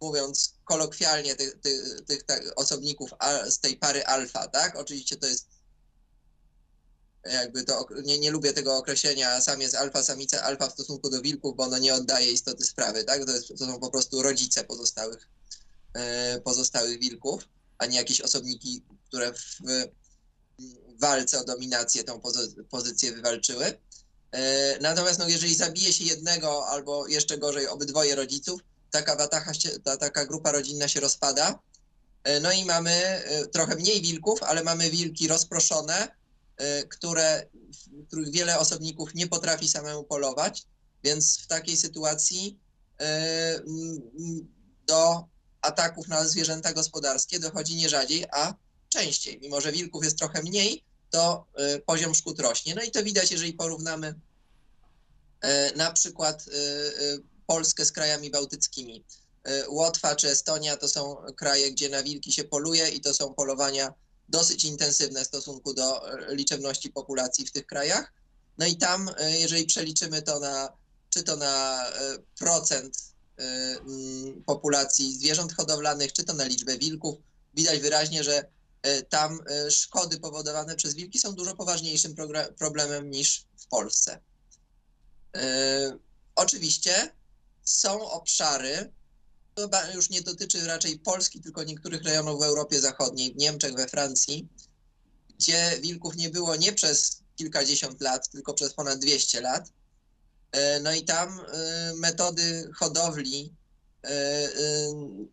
mówiąc 0.00 0.54
kolokwialnie 0.64 1.36
tych, 1.36 1.60
tych, 1.60 2.00
tych 2.06 2.22
tak, 2.22 2.42
osobników 2.56 3.10
z 3.48 3.58
tej 3.58 3.76
pary 3.76 4.04
alfa, 4.04 4.48
tak? 4.48 4.76
Oczywiście 4.76 5.16
to 5.16 5.26
jest 5.26 5.46
jakby 7.24 7.64
to, 7.64 7.86
nie, 8.04 8.18
nie 8.18 8.30
lubię 8.30 8.52
tego 8.52 8.76
określenia, 8.76 9.40
sam 9.40 9.60
jest 9.60 9.74
alfa, 9.74 10.02
samica 10.02 10.42
alfa 10.42 10.68
w 10.68 10.72
stosunku 10.72 11.10
do 11.10 11.22
wilków, 11.22 11.56
bo 11.56 11.62
ono 11.64 11.78
nie 11.78 11.94
oddaje 11.94 12.32
istoty 12.32 12.64
sprawy, 12.64 13.04
tak? 13.04 13.24
To, 13.24 13.32
jest, 13.32 13.48
to 13.48 13.56
są 13.56 13.80
po 13.80 13.90
prostu 13.90 14.22
rodzice 14.22 14.64
pozostałych, 14.64 15.28
pozostałych 16.44 17.00
wilków, 17.00 17.48
a 17.82 17.86
nie 17.86 17.96
jakieś 17.96 18.20
osobniki, 18.20 18.82
które 19.08 19.32
w, 19.32 19.58
walce 21.00 21.40
o 21.40 21.44
dominację 21.44 22.04
tą 22.04 22.20
pozy, 22.20 22.64
pozycję 22.70 23.12
wywalczyły. 23.12 23.78
E, 24.32 24.78
natomiast 24.80 25.18
no, 25.18 25.28
jeżeli 25.28 25.54
zabije 25.54 25.92
się 25.92 26.04
jednego 26.04 26.66
albo 26.66 27.06
jeszcze 27.06 27.38
gorzej 27.38 27.68
obydwoje 27.68 28.14
rodziców, 28.14 28.60
taka 28.90 29.16
watacha 29.16 29.52
ta, 29.84 29.96
taka 29.96 30.26
grupa 30.26 30.52
rodzinna 30.52 30.88
się 30.88 31.00
rozpada. 31.00 31.58
E, 32.24 32.40
no 32.40 32.52
i 32.52 32.64
mamy 32.64 33.22
trochę 33.52 33.74
mniej 33.74 34.02
wilków, 34.02 34.42
ale 34.42 34.64
mamy 34.64 34.90
wilki 34.90 35.28
rozproszone, 35.28 36.08
które, 36.88 37.46
których 38.06 38.30
wiele 38.30 38.58
osobników 38.58 39.14
nie 39.14 39.26
potrafi 39.26 39.68
samemu 39.68 40.04
polować, 40.04 40.66
więc 41.04 41.38
w 41.38 41.46
takiej 41.46 41.76
sytuacji 41.76 42.58
do 44.86 45.24
ataków 45.62 46.08
na 46.08 46.28
zwierzęta 46.28 46.72
gospodarskie 46.72 47.40
dochodzi 47.40 47.76
nie 47.76 47.88
rzadziej, 47.88 48.24
a 48.32 48.54
częściej. 48.88 49.40
Mimo, 49.40 49.60
że 49.60 49.72
wilków 49.72 50.04
jest 50.04 50.18
trochę 50.18 50.42
mniej, 50.42 50.84
to 51.10 51.46
y, 51.76 51.80
poziom 51.86 52.14
szkód 52.14 52.40
rośnie. 52.40 52.74
No 52.74 52.82
i 52.82 52.90
to 52.90 53.02
widać, 53.02 53.30
jeżeli 53.30 53.52
porównamy 53.52 54.14
na 55.76 55.92
przykład 55.92 56.44
Polskę 57.46 57.84
z 57.84 57.92
krajami 57.92 58.30
bałtyckimi. 58.30 59.04
Łotwa 59.68 60.16
czy 60.16 60.28
Estonia 60.28 60.76
to 60.76 60.88
są 60.88 61.16
kraje, 61.36 61.72
gdzie 61.72 61.88
na 61.88 62.02
wilki 62.02 62.32
się 62.32 62.44
poluje 62.44 62.88
i 62.88 63.00
to 63.00 63.14
są 63.14 63.34
polowania 63.34 63.94
dosyć 64.28 64.64
intensywne 64.64 65.24
w 65.24 65.26
stosunku 65.26 65.74
do 65.74 66.02
liczebności 66.28 66.90
populacji 66.90 67.46
w 67.46 67.52
tych 67.52 67.66
krajach. 67.66 68.12
No 68.58 68.66
i 68.66 68.76
tam, 68.76 69.10
jeżeli 69.38 69.66
przeliczymy 69.66 70.22
to 70.22 70.40
na, 70.40 70.72
czy 71.10 71.22
to 71.22 71.36
na 71.36 71.84
procent 72.38 73.11
populacji 74.46 75.14
zwierząt 75.14 75.52
hodowlanych, 75.52 76.12
czy 76.12 76.24
to 76.24 76.34
na 76.34 76.44
liczbę 76.44 76.78
wilków, 76.78 77.18
widać 77.54 77.80
wyraźnie, 77.80 78.24
że 78.24 78.44
tam 79.08 79.40
szkody 79.70 80.20
powodowane 80.20 80.76
przez 80.76 80.94
wilki 80.94 81.18
są 81.18 81.34
dużo 81.34 81.56
poważniejszym 81.56 82.14
problemem 82.58 83.10
niż 83.10 83.44
w 83.56 83.66
Polsce. 83.66 84.20
Oczywiście 86.34 87.12
są 87.64 88.10
obszary, 88.10 88.92
to 89.54 89.68
już 89.94 90.10
nie 90.10 90.22
dotyczy 90.22 90.66
raczej 90.66 90.98
Polski, 90.98 91.40
tylko 91.40 91.64
niektórych 91.64 92.02
rejonów 92.02 92.40
w 92.40 92.42
Europie 92.42 92.80
Zachodniej, 92.80 93.34
w 93.34 93.36
Niemczech, 93.36 93.74
we 93.74 93.88
Francji, 93.88 94.48
gdzie 95.38 95.78
wilków 95.80 96.16
nie 96.16 96.30
było 96.30 96.56
nie 96.56 96.72
przez 96.72 97.22
kilkadziesiąt 97.36 98.00
lat, 98.00 98.30
tylko 98.30 98.54
przez 98.54 98.74
ponad 98.74 98.98
200 98.98 99.40
lat. 99.40 99.72
E, 100.52 100.80
no 100.80 100.92
i 100.92 101.02
tam 101.04 101.40
e, 101.40 101.92
metody 101.96 102.70
hodowli 102.74 103.52
e, 104.04 104.48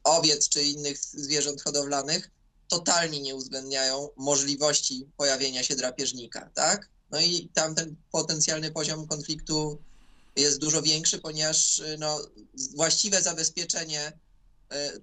owiec 0.03 0.49
czy 0.49 0.63
innych 0.63 0.99
zwierząt 0.99 1.61
hodowlanych 1.61 2.31
totalnie 2.67 3.21
nie 3.21 3.35
uwzględniają 3.35 4.09
możliwości 4.17 5.07
pojawienia 5.17 5.63
się 5.63 5.75
drapieżnika, 5.75 6.49
tak? 6.53 6.89
No 7.11 7.21
i 7.21 7.49
tam 7.53 7.75
ten 7.75 7.95
potencjalny 8.11 8.71
poziom 8.71 9.07
konfliktu 9.07 9.81
jest 10.35 10.59
dużo 10.59 10.81
większy, 10.81 11.19
ponieważ 11.19 11.81
no, 11.99 12.19
właściwe 12.75 13.21
zabezpieczenie 13.21 14.11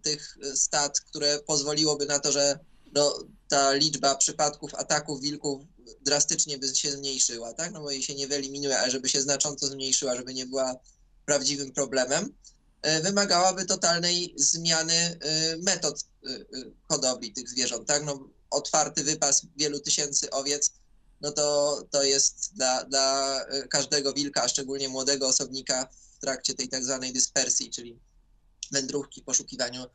tych 0.02 0.38
stad, 0.55 1.00
które 1.00 1.38
pozwoliłoby 1.38 2.07
na 2.07 2.18
to, 2.18 2.33
że 2.33 2.59
no, 2.94 3.18
ta 3.49 3.72
liczba 3.72 4.14
przypadków 4.14 4.75
ataków 4.75 5.20
wilków 5.20 5.62
drastycznie 6.01 6.59
by 6.59 6.75
się 6.75 6.90
zmniejszyła, 6.92 7.53
tak? 7.53 7.72
No 7.72 7.81
bo 7.81 7.90
jej 7.90 8.03
się 8.03 8.14
nie 8.14 8.27
wyeliminuje, 8.27 8.79
ale 8.79 8.90
żeby 8.90 9.09
się 9.09 9.22
znacząco 9.22 9.66
zmniejszyła, 9.66 10.16
żeby 10.16 10.35
nie 10.35 10.46
była 10.46 10.77
prawdziwym 11.27 11.72
problemem, 11.72 12.35
y, 12.87 13.03
wymagałaby 13.03 13.64
totalnej 13.64 14.35
zmiany 14.37 15.18
metod 15.62 16.05
hodowli 16.88 17.33
tych 17.33 17.49
zwierząt, 17.49 17.88
tak? 17.88 18.05
No, 18.05 18.29
otwarty 18.51 19.05
wypas 19.05 19.46
wielu 19.57 19.81
tysięcy 19.81 20.31
owiec 20.31 20.72
no 21.20 21.33
to, 21.33 21.83
to 21.90 22.03
jest 22.03 22.55
dla, 22.55 22.85
dla 22.85 23.40
każdego 23.70 24.12
wilka, 24.12 24.42
a 24.42 24.49
szczególnie 24.49 24.88
młodego 24.88 25.29
osobnika 25.29 25.88
w 26.16 26.20
trakcie 26.20 26.55
tej 26.55 26.68
tak 26.68 26.85
zwanej 26.85 27.12
dyspersji, 27.12 27.70
czyli 27.70 27.99
wędrówki, 28.72 29.22
poszukiwaniu 29.22 29.87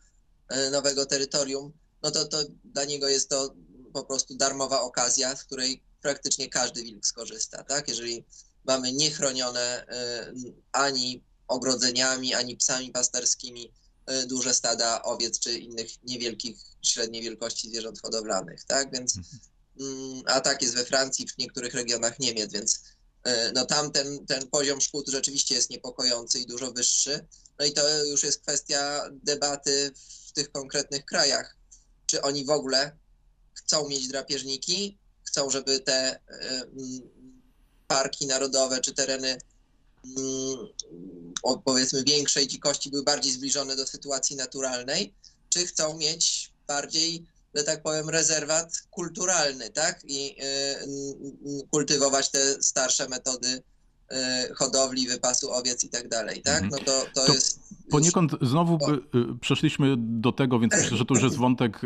e, 0.50 0.70
nowego 0.70 1.06
terytorium, 1.06 1.72
no 2.04 2.12
to, 2.12 2.26
to 2.26 2.44
dla 2.64 2.86
niego 2.86 3.10
jest 3.10 3.30
to 3.30 3.56
po 3.94 4.04
prostu 4.04 4.36
darmowa 4.36 4.82
okazja, 4.82 5.36
z 5.36 5.44
której 5.44 5.84
praktycznie 6.02 6.50
każdy 6.50 6.84
wilk 6.84 7.06
skorzysta, 7.06 7.64
tak? 7.64 7.88
Jeżeli 7.88 8.26
mamy 8.66 8.92
niechronione 8.92 9.86
e, 9.88 10.34
ani 10.72 11.24
ogrodzeniami, 11.48 12.34
ani 12.34 12.58
psami 12.58 12.92
pasterskimi 12.92 13.74
e, 14.06 14.26
duże 14.26 14.54
stada 14.54 15.02
owiec 15.02 15.40
czy 15.40 15.58
innych 15.58 16.04
niewielkich, 16.04 16.58
średniej 16.82 17.22
wielkości 17.22 17.70
zwierząt 17.70 18.02
hodowlanych, 18.02 18.64
tak? 18.64 18.92
Więc 18.92 19.18
mhm. 19.18 19.40
Mm, 19.80 20.24
a 20.26 20.42
tak 20.42 20.62
jest 20.62 20.76
we 20.76 20.86
Francji, 20.86 21.28
w 21.28 21.38
niektórych 21.38 21.74
regionach 21.74 22.20
Niemiec, 22.20 22.52
więc 22.52 22.84
e, 23.24 23.52
no 23.52 23.66
tam 23.66 23.92
ten, 23.92 24.26
ten 24.26 24.48
poziom 24.48 24.82
szkód 24.82 25.10
rzeczywiście 25.10 25.56
jest 25.56 25.70
niepokojący 25.70 26.40
i 26.40 26.46
dużo 26.46 26.72
wyższy. 26.72 27.26
No 27.60 27.66
i 27.66 27.74
to 27.74 28.06
już 28.06 28.24
jest 28.24 28.42
kwestia 28.42 29.10
debaty 29.24 29.92
w 30.28 30.32
tych 30.32 30.52
konkretnych 30.52 31.06
krajach, 31.06 31.61
czy 32.12 32.22
oni 32.22 32.46
w 32.46 32.50
ogóle 32.50 32.98
chcą 33.54 33.88
mieć 33.90 34.08
drapieżniki, 34.08 34.98
chcą, 35.24 35.50
żeby 35.50 35.80
te 35.80 35.94
e, 35.94 36.20
mm, 36.62 37.02
parki 37.88 38.28
narodowe 38.28 38.82
czy 38.82 38.94
tereny 38.94 39.38
mm, 40.18 40.58
powiedzmy 41.66 42.04
większej 42.04 42.48
dzikości 42.48 42.90
były 42.90 43.04
bardziej 43.04 43.34
zbliżone 43.34 43.76
do 43.76 43.88
sytuacji 43.88 44.36
naturalnej, 44.36 45.14
czy 45.50 45.68
chcą 45.68 45.98
mieć 45.98 46.52
bardziej 46.68 47.26
że 47.56 47.64
tak 47.64 47.84
powiem, 47.84 48.10
rezerwat 48.10 48.74
kulturalny, 48.92 49.70
tak? 49.70 50.00
I 50.04 50.36
y, 50.44 51.68
kultywować 51.72 52.32
te 52.32 52.64
starsze 52.64 53.08
metody 53.08 53.64
hodowli, 54.56 55.08
wypasu 55.08 55.52
owiec 55.52 55.84
i 55.84 55.90
tak 55.90 56.08
dalej, 56.08 56.42
tak? 56.42 56.64
Mhm. 56.64 56.70
No 56.72 56.78
to, 56.78 57.06
to, 57.16 57.26
to 57.26 57.34
jest... 57.34 57.60
Poniekąd 57.90 58.32
znowu 58.42 58.80
y, 59.16 59.40
przeszliśmy 59.42 59.96
do 59.98 60.32
tego, 60.32 60.60
więc 60.60 60.74
myślę, 60.74 60.98
że 60.98 61.06
to 61.06 61.14
już 61.14 61.24
jest 61.24 61.38
wątek 61.38 61.82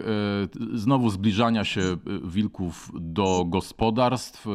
znowu 0.74 1.10
zbliżania 1.10 1.66
się 1.66 1.98
wilków 2.24 2.92
do 2.94 3.46
gospodarstw. 3.46 4.46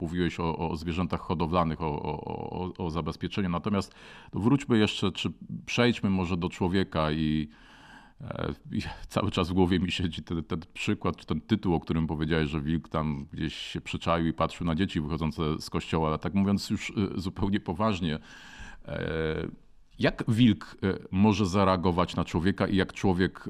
Mówiłeś 0.00 0.40
o, 0.40 0.70
o 0.70 0.76
zwierzętach 0.76 1.20
hodowlanych, 1.20 1.82
o, 1.82 2.02
o, 2.02 2.72
o 2.78 2.90
zabezpieczeniu. 2.90 3.48
Natomiast 3.48 3.92
wróćmy 4.32 4.78
jeszcze, 4.78 5.12
czy 5.12 5.32
przejdźmy 5.66 6.10
może 6.10 6.36
do 6.36 6.48
człowieka 6.48 7.12
I 7.12 7.48
cały 9.14 9.30
czas 9.30 9.48
w 9.48 9.52
głowie 9.52 9.78
mi 9.78 9.92
siedzi 9.92 10.22
ten, 10.22 10.44
ten, 10.44 10.60
przykład, 10.74 11.16
czy 11.16 11.26
ten 11.26 11.40
tytuł, 11.40 11.74
o 11.74 11.80
którym 11.80 12.06
powiedziałeś, 12.06 12.50
że 12.50 12.60
wilk 12.60 12.88
tam 12.88 13.28
gdzieś 13.32 13.56
się 13.56 13.80
przyczaił 13.80 14.26
i 14.26 14.32
patrzył 14.32 14.66
na 14.66 14.74
dzieci 14.74 15.00
wychodzące 15.00 15.42
z 15.60 15.70
kościoła, 15.70 16.08
ale 16.08 16.18
tak 16.18 16.34
mówiąc 16.34 16.70
już 16.70 16.90
e, 16.90 17.20
zupełnie 17.20 17.60
poważnie, 17.60 18.18
e, 18.84 19.48
jak 19.98 20.24
wilk 20.28 20.76
może 21.10 21.46
zareagować 21.46 22.16
na 22.16 22.24
człowieka 22.24 22.66
i 22.66 22.76
jak 22.76 22.92
człowiek 22.92 23.44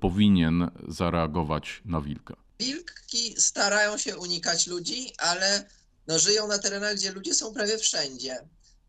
powinien 0.00 0.70
zareagować 0.88 1.82
na 1.84 2.00
wilka? 2.00 2.36
Wilki 2.60 3.34
starają 3.40 3.98
się 3.98 4.16
unikać 4.16 4.66
ludzi, 4.66 5.12
ale 5.18 5.66
no, 6.06 6.18
żyją 6.18 6.48
na 6.48 6.58
terenach, 6.58 6.94
gdzie 6.94 7.12
ludzie 7.12 7.34
są 7.34 7.54
prawie 7.54 7.78
wszędzie. 7.78 8.36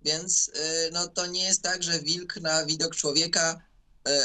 Więc 0.06 0.52
no, 0.94 1.08
to 1.08 1.28
nie 1.28 1.44
jest 1.44 1.64
tak, 1.64 1.84
że 1.84 2.00
wilk 2.00 2.38
na 2.42 2.66
widok 2.66 2.96
człowieka 2.96 3.62
E, 3.62 3.67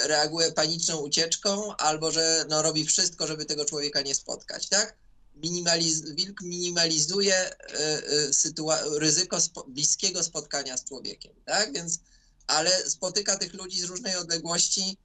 reaguje 0.04 0.52
paniczną 0.52 0.96
ucieczką, 0.96 1.76
albo 1.76 2.10
że 2.10 2.44
no, 2.48 2.62
robi 2.62 2.84
wszystko, 2.84 3.26
żeby 3.26 3.44
tego 3.44 3.64
człowieka 3.64 4.02
nie 4.02 4.14
spotkać, 4.14 4.68
tak? 4.68 4.96
Minimaliz 5.34 6.10
wilk 6.10 6.42
minimalizuje 6.42 7.34
e, 7.34 7.56
e, 7.78 8.98
ryzyko 8.98 9.40
spo 9.40 9.64
bliskiego 9.68 10.22
spotkania 10.22 10.76
z 10.76 10.84
człowiekiem, 10.84 11.32
tak? 11.44 11.72
Więc, 11.72 11.98
ale 12.46 12.90
spotyka 12.90 13.36
tych 13.36 13.54
ludzi 13.54 13.80
z 13.80 13.84
różnej 13.84 14.16
odległości. 14.16 14.96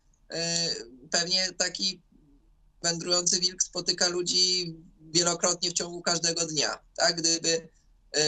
Pewnie 1.12 1.54
taki 1.58 2.02
wędrujący 2.84 3.40
wilk 3.40 3.64
spotyka 3.64 4.08
ludzi 4.08 4.76
wielokrotnie 5.02 5.70
w 5.70 5.74
ciągu 5.74 6.02
każdego 6.02 6.46
dnia, 6.46 6.80
tak? 6.96 7.16
Gdyby 7.16 7.70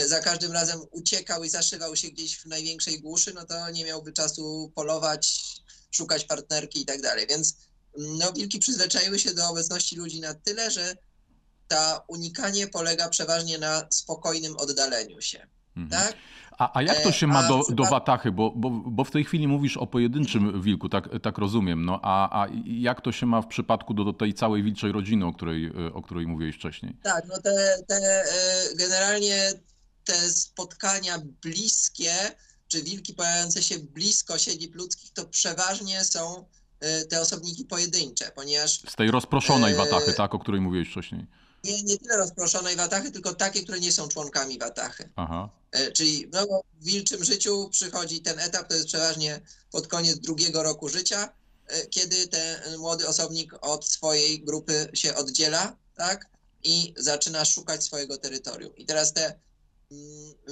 za 0.07 0.19
każdym 0.19 0.51
razem 0.51 0.79
uciekał 0.91 1.43
i 1.43 1.49
zaszywał 1.49 1.95
się 1.95 2.09
gdzieś 2.09 2.37
w 2.37 2.45
największej 2.45 3.01
głuszy, 3.01 3.33
no 3.33 3.45
to 3.45 3.69
nie 3.69 3.85
miałby 3.85 4.13
czasu 4.13 4.71
polować, 4.75 5.55
szukać 5.91 6.25
partnerki 6.25 6.81
i 6.81 6.85
tak 6.85 7.01
dalej. 7.01 7.27
Więc 7.29 7.57
no, 7.97 8.33
wilki 8.33 8.59
przyzwyczaiły 8.59 9.19
się 9.19 9.33
do 9.33 9.49
obecności 9.49 9.95
ludzi 9.95 10.19
na 10.19 10.33
tyle, 10.33 10.71
że 10.71 10.95
ta 11.67 12.03
unikanie 12.07 12.67
polega 12.67 13.09
przeważnie 13.09 13.57
na 13.57 13.87
spokojnym 13.89 14.57
oddaleniu 14.57 15.21
się. 15.21 15.47
tak? 15.91 16.13
A, 16.59 16.77
a 16.77 16.81
jak 16.81 17.03
to 17.03 17.09
E, 17.09 17.13
się 17.13 17.27
ma 17.27 17.47
do, 17.47 17.63
do 17.69 17.83
Watachy? 17.83 18.31
Bo, 18.31 18.51
bo, 18.55 18.69
bo 18.69 19.03
w 19.03 19.11
tej 19.11 19.25
chwili 19.25 19.47
mówisz 19.47 19.77
o 19.77 19.87
pojedynczym 19.87 20.61
wilku, 20.61 20.89
tak, 20.89 21.09
tak 21.23 21.37
rozumiem. 21.37 21.85
No, 21.85 21.99
a, 22.03 22.43
a 22.43 22.47
jak 22.65 23.01
to 23.01 23.11
się 23.11 23.25
ma 23.25 23.41
w 23.41 23.47
przypadku 23.47 23.93
do, 23.93 24.03
do 24.03 24.13
tej 24.13 24.33
całej 24.33 24.63
wilczej 24.63 24.91
rodziny, 24.91 25.25
o 25.25 25.33
której, 25.33 25.65
e, 25.65 25.93
o 25.93 26.01
której 26.01 26.27
mówiłeś 26.27 26.55
wcześniej? 26.55 26.97
Tak, 27.03 27.25
no 27.27 27.41
te, 27.41 27.83
te 27.87 27.95
e, 27.95 28.75
generalnie 28.75 29.53
te 30.05 30.29
spotkania 30.29 31.19
bliskie, 31.41 32.13
czy 32.69 32.83
wilki 32.83 33.13
pojawiające 33.13 33.63
się 33.63 33.79
blisko 33.79 34.37
siedzib 34.37 34.75
ludzkich, 34.75 35.11
to 35.13 35.25
przeważnie 35.25 36.03
są 36.03 36.45
e, 36.79 37.05
te 37.05 37.21
osobniki 37.21 37.65
pojedyncze, 37.65 38.31
ponieważ 38.35 38.81
Z 38.89 38.95
tej 38.95 39.11
rozproszonej 39.11 39.73
E, 39.73 39.77
Watachy, 39.77 40.13
tak, 40.13 40.33
o 40.35 40.39
której 40.39 40.61
mówiłeś 40.61 40.89
wcześniej. 40.89 41.25
nie, 41.63 41.83
nie 41.83 41.97
tyle 41.97 42.17
rozproszonej 42.17 42.75
watachy, 42.75 43.11
tylko 43.11 43.33
takie, 43.35 43.63
które 43.63 43.79
nie 43.79 43.91
są 43.91 44.07
członkami 44.07 44.59
watachy. 44.59 45.09
Aha. 45.15 45.49
E, 45.71 45.91
Czyli 45.91 46.27
no, 46.33 46.47
w 46.81 46.83
wilczym 46.85 47.23
życiu 47.23 47.69
przychodzi 47.71 48.21
ten 48.21 48.39
etap, 48.39 48.67
to 48.69 48.75
jest 48.75 48.87
przeważnie 48.87 49.41
pod 49.71 49.87
koniec 49.87 50.19
drugiego 50.19 50.63
roku 50.63 50.89
życia, 50.89 51.29
kiedy 51.89 52.27
ten 52.27 52.77
młody 52.77 53.07
osobnik 53.07 53.53
od 53.61 53.87
swojej 53.89 54.41
grupy 54.41 54.89
się 54.93 55.15
oddziela, 55.15 55.75
tak? 55.95 56.25
I 56.63 56.93
zaczyna 56.97 57.45
szukać 57.45 57.83
swojego 57.83 58.17
terytorium. 58.17 58.75
I 58.75 58.85
teraz 58.85 59.13
te 59.13 59.39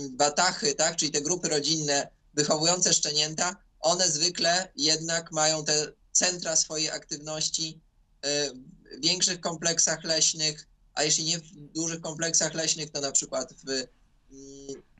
batachy, 0.09 0.75
tak? 0.75 0.95
Czyli 0.95 1.11
te 1.11 1.21
grupy 1.21 1.49
rodzinne 1.49 2.07
wychowujące 2.33 2.93
szczenięta, 2.93 3.55
one 3.79 4.11
zwykle 4.11 4.71
jednak 4.75 5.31
mają 5.31 5.65
te 5.65 5.91
centra 6.11 6.55
swojej 6.55 6.89
aktywności 6.89 7.79
e, 8.21 8.51
w 8.51 9.01
większych 9.03 9.39
kompleksach 9.39 10.03
leśnych, 10.03 10.67
a 10.93 11.03
jeśli 11.03 11.25
nie 11.25 11.39
w 11.39 11.51
dużych 11.51 12.01
kompleksach 12.01 12.53
leśnych, 12.53 12.91
to 12.91 13.01
na 13.01 13.11
przykład 13.11 13.53
w 13.53 13.69
mm, 13.69 13.87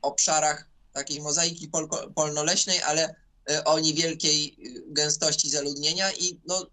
obszarach 0.02 0.68
takiej 0.92 1.20
mozaiki 1.20 1.70
polnoleśnej, 2.14 2.82
ale 2.82 3.14
e, 3.50 3.64
o 3.64 3.78
niewielkiej 3.78 4.56
y, 4.66 4.82
gęstości 4.86 5.50
zaludnienia 5.50 6.12
i 6.12 6.40
no, 6.46 6.66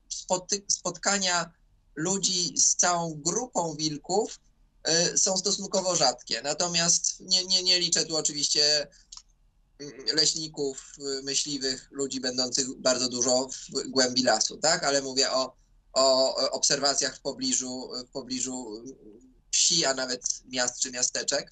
spotkania 0.67 1.51
ludzi 1.95 2.57
z 2.57 2.75
całą 2.75 3.13
grupą 3.13 3.75
wilków 3.75 4.35
e, 4.35 4.44
są 5.17 5.37
stosunkowo 5.37 5.95
rzadkie. 5.95 6.41
Natomiast 6.41 7.19
nie, 7.19 7.45
nie, 7.45 7.63
nie 7.63 7.79
liczę 7.79 8.05
tu 8.05 8.17
oczywiście 8.17 8.87
mm, 9.79 9.93
leśników, 10.15 10.93
y, 11.19 11.23
myśliwych, 11.23 11.87
ludzi 11.91 12.19
będących 12.19 12.77
bardzo 12.77 13.09
dużo 13.09 13.49
w 13.49 13.89
głębi 13.89 14.23
lasu, 14.23 14.57
tak? 14.57 14.83
Ale 14.83 15.01
mówię 15.01 15.31
o, 15.31 15.55
o 15.93 16.35
obserwacjach 16.51 17.17
w 17.17 17.21
pobliżu, 17.21 17.89
w 18.07 18.11
pobliżu 18.11 18.83
wsi, 19.51 19.85
a 19.85 19.93
nawet 19.93 20.21
miast 20.45 20.79
czy 20.79 20.91
miasteczek 20.91 21.51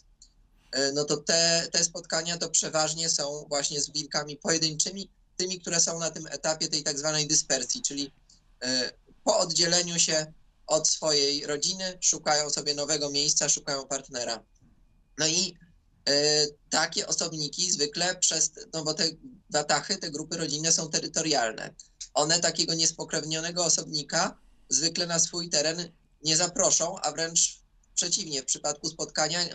e, 0.72 0.92
no 0.92 1.06
to 1.06 1.18
te, 1.18 1.68
te 1.72 1.84
spotkania 1.84 2.38
to 2.38 2.50
przeważnie 2.50 3.10
są 3.10 3.46
właśnie 3.50 3.82
z 3.82 3.90
wilkami 3.90 4.38
pojedynczymi, 4.38 5.10
tymi, 5.38 5.62
które 5.62 5.80
są 5.80 6.00
na 6.00 6.12
tym 6.12 6.28
etapie 6.28 6.68
tej 6.68 6.84
tak 6.84 7.00
zwanej 7.00 7.28
dyspersji, 7.28 7.82
czyli 7.82 8.12
e, 8.62 8.92
po 9.24 9.38
oddzieleniu 9.38 10.00
się 10.00 10.34
od 10.68 10.90
swojej 10.90 11.46
rodziny 11.46 11.98
szukają 12.02 12.50
sobie 12.50 12.74
nowego 12.74 13.10
miejsca, 13.10 13.50
szukają 13.50 13.88
partnera. 13.88 14.44
No 15.18 15.28
i 15.28 15.58
e, 16.10 16.48
takie 16.70 17.08
osobniki 17.08 17.72
zwykle 17.72 18.16
przez, 18.16 18.52
no 18.74 18.84
bo 18.84 18.94
te 18.94 19.04
watachy, 19.50 19.98
te 19.98 20.12
grupy 20.12 20.38
rodzinne 20.38 20.72
są 20.72 20.90
terytorialne. 20.90 21.76
One 22.14 22.40
takiego 22.40 22.74
niespokrewnionego 22.74 23.66
osobnika 23.66 24.38
zwykle 24.70 25.08
na 25.08 25.20
swój 25.20 25.50
teren 25.50 25.92
nie 26.24 26.38
zaproszą, 26.38 27.00
a 27.00 27.12
wręcz 27.12 27.64
przeciwnie, 27.96 28.42
w 28.42 28.46
przypadku 28.46 28.90
spotkania 28.90 29.42
e, 29.42 29.54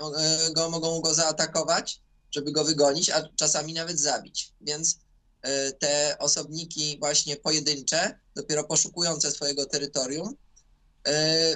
go, 0.53 0.71
mogą 0.71 1.01
go 1.01 1.15
zaatakować, 1.15 2.01
żeby 2.31 2.53
go 2.53 2.65
wygonić, 2.65 3.11
a 3.11 3.29
czasami 3.37 3.75
nawet 3.75 4.01
zabić. 4.01 4.53
Więc 4.61 4.99
e, 5.43 5.73
te 5.73 6.17
osobniki 6.19 6.99
właśnie 6.99 7.37
pojedyncze, 7.37 8.19
dopiero 8.35 8.65
poszukujące 8.65 9.31
swojego 9.31 9.67
terytorium, 9.67 10.37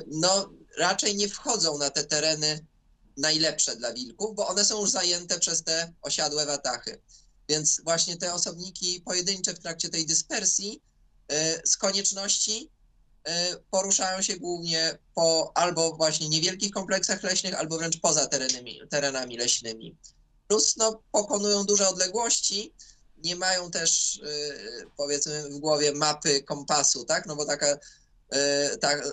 no 0.07 0.53
raczej 0.79 1.17
nie 1.17 1.29
wchodzą 1.29 1.79
na 1.79 1.91
te 1.91 2.05
tereny 2.05 2.67
najlepsze 3.17 3.77
dla 3.77 3.93
wilków, 3.93 4.37
bo 4.37 4.49
one 4.49 4.65
są 4.65 4.81
już 4.81 4.91
zajęte 4.91 5.39
przez 5.39 5.65
te 5.65 5.93
osiadłe 6.03 6.47
watachy. 6.47 7.01
Więc 7.49 7.81
właśnie 7.85 8.17
te 8.17 8.35
osobniki 8.35 9.01
pojedyncze 9.01 9.55
w 9.55 9.59
trakcie 9.59 9.89
tej 9.89 10.07
dyspersji 10.07 10.83
e, 11.29 11.67
z 11.67 11.77
konieczności 11.77 12.71
e, 13.25 13.57
poruszają 13.71 14.23
się 14.23 14.37
głównie 14.37 14.99
po 15.15 15.53
albo 15.55 15.97
właśnie 15.97 16.29
niewielkich 16.29 16.71
kompleksach 16.71 17.23
leśnych, 17.23 17.55
albo 17.55 17.79
wręcz 17.79 18.01
poza 18.01 18.27
terenami, 18.27 18.81
terenami 18.91 19.37
leśnymi. 19.37 19.97
Plus 20.49 20.77
no, 20.77 21.03
pokonują 21.13 21.65
duże 21.65 21.89
odległości, 21.89 22.75
nie 23.25 23.37
mają 23.37 23.71
też 23.71 24.21
e, 24.25 24.87
powiedzmy 24.97 25.51
w 25.51 25.59
głowie 25.59 25.93
mapy 25.93 26.43
kompasu, 26.43 27.05
tak? 27.05 27.27
No 27.27 27.37
bo 27.37 27.45
taka 27.45 27.67
e, 27.67 27.79
tak, 28.81 29.07
e, 29.07 29.11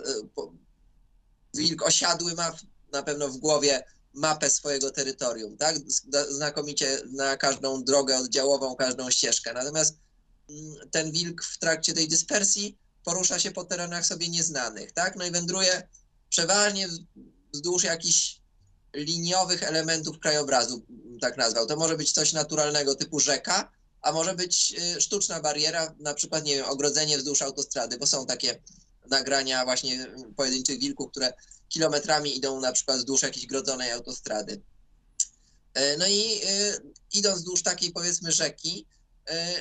wilk 1.54 1.82
osiadły 1.86 2.34
ma 2.34 2.56
na 2.92 3.02
pewno 3.02 3.28
w 3.28 3.36
głowie 3.36 3.84
mapę 4.14 4.50
swojego 4.50 4.90
terytorium, 4.90 5.56
tak? 5.56 5.76
Zna- 5.78 6.32
Znakomicie 6.32 7.02
na 7.12 7.36
każdą 7.36 7.84
drogę 7.84 8.18
oddziałową, 8.18 8.76
każdą 8.76 9.10
ścieżkę. 9.10 9.52
Natomiast 9.52 9.96
mm, 10.50 10.74
ten 10.90 11.12
wilk 11.12 11.44
w 11.44 11.58
trakcie 11.58 11.92
tej 11.94 12.08
dyspersji 12.08 12.78
porusza 13.04 13.38
się 13.38 13.50
po 13.50 13.64
terenach 13.64 14.06
sobie 14.06 14.28
nieznanych, 14.28 14.92
tak? 14.92 15.16
No 15.16 15.24
i 15.24 15.30
wędruje 15.30 15.88
przeważnie 16.28 16.88
wz- 16.88 17.00
wzdłuż 17.54 17.84
jakichś 17.84 18.40
liniowych 18.94 19.62
elementów 19.62 20.18
krajobrazu, 20.18 20.86
tak 21.20 21.36
nazwał. 21.36 21.66
To 21.66 21.76
może 21.76 21.96
być 21.96 22.12
coś 22.12 22.32
naturalnego 22.32 22.94
typu 22.94 23.20
rzeka, 23.20 23.72
a 24.02 24.12
może 24.12 24.34
być 24.34 24.74
y, 24.96 25.00
sztuczna 25.00 25.40
bariera, 25.40 25.94
na 25.98 26.14
przykład, 26.14 26.44
nie 26.44 26.56
wiem, 26.56 26.66
ogrodzenie 26.66 27.18
wzdłuż 27.18 27.42
autostrady, 27.42 27.98
bo 27.98 28.06
są 28.06 28.26
takie 28.26 28.62
nagrania 29.10 29.64
właśnie 29.64 30.06
pojedynczych 30.36 30.80
wilków, 30.80 31.10
które 31.10 31.32
kilometrami 31.68 32.36
idą 32.36 32.60
na 32.60 32.72
przykład 32.72 32.98
wzdłuż 32.98 33.22
jakiejś 33.22 33.46
grodzonej 33.46 33.92
autostrady. 33.92 34.62
E, 35.74 35.96
No 35.96 36.06
i 36.06 36.40
y, 36.44 36.80
idąc 37.12 37.38
wzdłuż 37.38 37.62
takiej 37.62 37.92
powiedzmy 37.92 38.32
rzeki, 38.32 38.86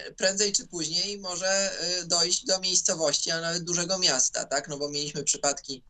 y, 0.07 0.13
prędzej 0.13 0.51
czy 0.51 0.67
później 0.67 1.19
może 1.19 1.71
dojść 2.05 2.45
do 2.45 2.59
miejscowości, 2.59 3.31
a 3.31 3.41
nawet 3.41 3.63
dużego 3.63 3.99
miasta, 3.99 4.45
tak? 4.45 4.67
No 4.67 4.77
bo 4.77 4.89
mieliśmy 4.89 5.23
przypadki 5.23 5.83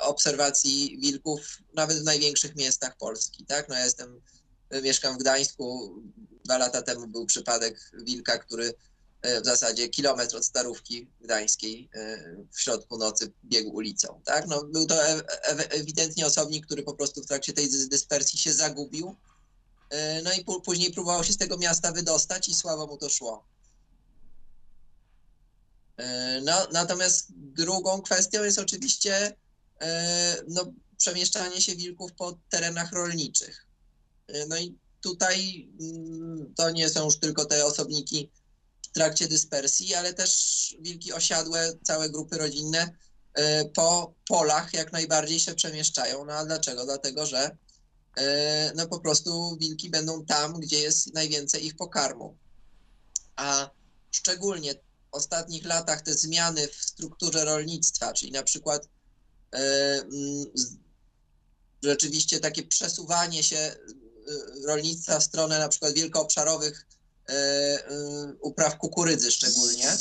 obserwacji 0.00 0.98
wilków 1.00 1.58
nawet 1.74 1.98
w 1.98 2.04
największych 2.04 2.56
miastach 2.56 2.96
Polski, 2.96 3.46
tak? 3.46 3.68
No 3.68 3.74
ja 3.74 3.84
jestem, 3.84 4.20
mieszkam 4.82 5.14
w 5.14 5.18
Gdańsku, 5.18 5.94
dwa 6.44 6.58
lata 6.58 6.82
temu 6.82 7.06
był 7.06 7.26
przypadek 7.26 7.90
wilka, 8.02 8.38
który 8.38 8.74
w 9.22 9.44
zasadzie 9.44 9.88
kilometr 9.88 10.36
od 10.36 10.44
Starówki 10.44 11.06
Gdańskiej 11.20 11.88
y, 11.96 12.46
w 12.52 12.60
środku 12.60 12.98
nocy 12.98 13.32
biegł 13.44 13.70
ulicą, 13.70 14.20
tak? 14.24 14.46
No 14.46 14.64
był 14.64 14.86
to 14.86 15.04
e- 15.06 15.22
e- 15.44 15.70
ewidentnie 15.70 16.26
osobnik, 16.26 16.66
który 16.66 16.82
po 16.82 16.94
prostu 16.94 17.22
w 17.22 17.26
trakcie 17.26 17.52
tej 17.52 17.68
dys- 17.70 17.88
dyspersji 17.88 18.38
się 18.38 18.52
zagubił, 18.52 19.16
no 20.24 20.32
i 20.32 20.44
pó- 20.44 20.60
później 20.62 20.92
próbował 20.92 21.24
się 21.24 21.32
z 21.32 21.36
tego 21.36 21.56
miasta 21.56 21.92
wydostać 21.92 22.48
i 22.48 22.54
słabo 22.54 22.86
mu 22.86 22.96
to 22.98 23.08
szło. 23.08 23.44
E, 25.96 26.40
No, 26.40 26.66
natomiast 26.72 27.26
drugą 27.30 28.02
kwestią 28.02 28.44
jest 28.44 28.58
oczywiście 28.58 29.36
e, 29.80 30.36
no, 30.48 30.72
przemieszczanie 30.96 31.60
się 31.60 31.76
wilków 31.76 32.12
po 32.12 32.38
terenach 32.50 32.92
rolniczych. 32.92 33.66
E, 34.28 34.46
No 34.46 34.58
i 34.58 34.78
tutaj 35.00 35.68
mm, 35.80 36.54
to 36.56 36.70
nie 36.70 36.88
są 36.88 37.04
już 37.04 37.16
tylko 37.18 37.44
te 37.44 37.64
osobniki 37.66 38.30
trakcie 38.98 39.28
dyspersji, 39.28 39.94
ale 39.94 40.14
też 40.14 40.76
wilki 40.80 41.12
osiadłe, 41.12 41.72
całe 41.82 42.10
grupy 42.10 42.38
rodzinne 42.38 42.92
e, 43.34 43.64
po 43.64 44.14
polach 44.28 44.74
jak 44.74 44.92
najbardziej 44.92 45.40
się 45.40 45.54
przemieszczają. 45.54 46.24
No 46.24 46.32
a 46.32 46.44
dlaczego? 46.44 46.84
Dlatego, 46.84 47.26
że 47.26 47.56
e, 48.16 48.72
no 48.76 48.88
po 48.88 49.00
prostu 49.00 49.56
wilki 49.60 49.90
będą 49.90 50.24
tam, 50.24 50.60
gdzie 50.60 50.80
jest 50.80 51.14
najwięcej 51.14 51.66
ich 51.66 51.76
pokarmu. 51.76 52.36
A 53.36 53.70
szczególnie 54.10 54.74
w 54.74 54.78
ostatnich 55.12 55.64
latach 55.64 56.02
te 56.02 56.14
zmiany 56.14 56.68
w 56.68 56.74
strukturze 56.74 57.44
rolnictwa, 57.44 58.12
czyli 58.12 58.32
na 58.32 58.42
przykład 58.42 58.88
e, 59.52 59.58
mm, 60.00 60.44
rzeczywiście 61.82 62.40
takie 62.40 62.62
przesuwanie 62.62 63.42
się 63.42 63.76
rolnictwa 64.66 65.20
w 65.20 65.24
stronę 65.24 65.58
na 65.58 65.68
przykład 65.68 65.92
wielkoobszarowych 65.92 66.86
upraw 68.40 68.78
kukurydzy 68.78 69.30
szczególnie, 69.30 69.96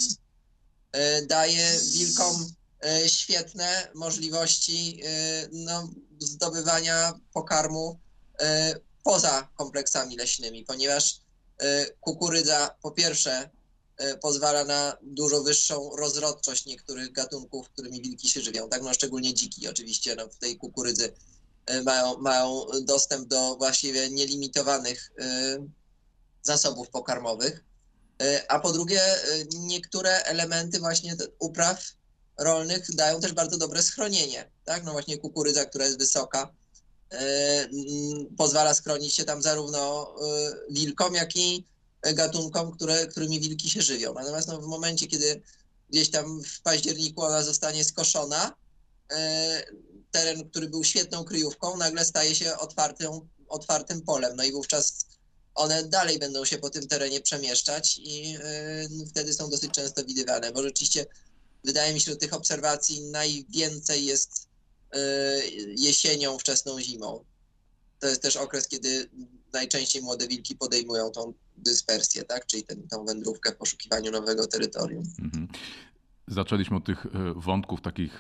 e, 0.92 1.26
daje 1.26 1.80
wilkom 1.94 2.54
e, 2.86 3.10
świetne 3.10 3.92
możliwości 3.96 5.02
e, 5.04 5.48
no, 5.52 5.90
zdobywania 6.20 7.14
pokarmu 7.34 8.00
e, 8.40 8.76
poza 9.04 9.48
kompleksami 9.56 10.18
leśnymi, 10.18 10.64
ponieważ 10.66 11.20
e, 11.60 11.86
kukurydza 11.86 12.76
po 12.82 12.92
pierwsze 12.92 13.50
e, 13.98 14.18
pozwala 14.18 14.66
na 14.66 14.98
dużo 15.02 15.44
wyższą 15.44 15.96
rozrodczość 15.96 16.66
niektórych 16.66 17.12
gatunków, 17.12 17.70
którymi 17.70 18.02
wilki 18.02 18.30
się 18.30 18.42
żywią, 18.42 18.70
tak 18.70 18.82
no 18.82 18.94
szczególnie 18.94 19.34
dziki 19.34 19.68
oczywiście, 19.68 20.16
no 20.16 20.28
w 20.28 20.36
tej 20.36 20.58
kukurydzy 20.58 21.14
mają, 21.84 22.18
mają 22.18 22.66
dostęp 22.82 23.28
do 23.28 23.56
właściwie 23.56 24.10
nielimitowanych 24.10 25.12
zasobów 26.48 26.90
pokarmowych. 26.90 27.64
Y, 28.22 28.48
A 28.48 28.60
po 28.60 28.72
drugie, 28.72 29.02
y, 29.36 29.48
niektóre 29.54 30.24
elementy 30.24 30.80
właśnie 30.80 31.16
upraw 31.40 31.94
rolnych 32.38 32.96
dają 32.96 33.22
też 33.22 33.34
bardzo 33.34 33.58
dobre 33.58 33.84
schronienie. 33.84 34.52
Tak? 34.66 34.84
No 34.84 34.92
właśnie 34.92 35.18
kukurydza, 35.18 35.66
która 35.66 35.86
jest 35.86 36.00
wysoka, 36.00 36.54
y, 37.14 37.18
mm, 37.18 38.36
pozwala 38.38 38.74
schronić 38.74 39.14
się 39.14 39.26
tam 39.26 39.42
zarówno 39.42 40.16
wilkom, 40.70 41.16
jak 41.16 41.36
i 41.36 41.66
gatunkom, 42.14 42.72
które, 42.72 43.08
którymi 43.08 43.40
wilki 43.40 43.70
się 43.70 43.82
żywią. 43.82 44.14
Natomiast 44.14 44.48
no, 44.48 44.62
w 44.62 44.66
momencie, 44.66 45.08
kiedy 45.08 45.42
gdzieś 45.90 46.12
tam 46.12 46.44
w 46.44 46.62
październiku 46.62 47.22
ona 47.22 47.44
zostanie 47.44 47.86
skoszona, 47.86 48.56
teren, 50.12 50.50
który 50.50 50.70
był 50.70 50.84
świetną 50.84 51.24
kryjówką, 51.24 51.78
nagle 51.78 52.06
staje 52.06 52.36
się 52.36 52.58
otwartym, 52.58 53.12
otwartym 53.48 54.02
polem. 54.02 54.36
No 54.36 54.44
i 54.44 54.52
wówczas 54.52 55.06
one 55.58 55.84
dalej 55.84 56.20
będą 56.20 56.46
się 56.46 56.58
po 56.58 56.70
tym 56.70 56.88
terenie 56.88 57.22
przemieszczać 57.22 58.00
i 58.04 58.36
e, 58.44 59.06
wtedy 59.10 59.34
są 59.34 59.50
dosyć 59.50 59.72
często 59.72 60.06
widywane, 60.06 60.52
bo 60.52 60.64
rzeczywiście 60.64 61.06
wydaje 61.64 61.94
mi 61.94 62.00
się, 62.00 62.12
że 62.12 62.18
tych 62.18 62.34
obserwacji 62.34 63.02
najwięcej 63.02 64.06
jest 64.06 64.50
e, 64.92 65.00
jesienią, 65.78 66.38
wczesną 66.38 66.82
zimą. 66.82 67.24
To 68.00 68.08
jest 68.08 68.22
też 68.22 68.38
okres, 68.38 68.68
kiedy 68.68 69.10
najczęściej 69.54 70.02
młode 70.02 70.28
wilki 70.28 70.56
podejmują 70.56 71.12
tą 71.12 71.34
dyspersję, 71.58 72.24
tak? 72.24 72.46
czyli 72.46 72.64
ten, 72.64 72.88
tą 72.88 73.06
wędrówkę 73.06 73.52
w 73.52 73.56
poszukiwaniu 73.56 74.12
nowego 74.12 74.48
terytorium. 74.48 75.04
Mhm. 75.20 75.48
Zaczęliśmy 76.28 76.78
od 76.78 76.86
tych 76.86 77.06
e, 77.06 77.10
wątków 77.36 77.82
takich, 77.82 78.12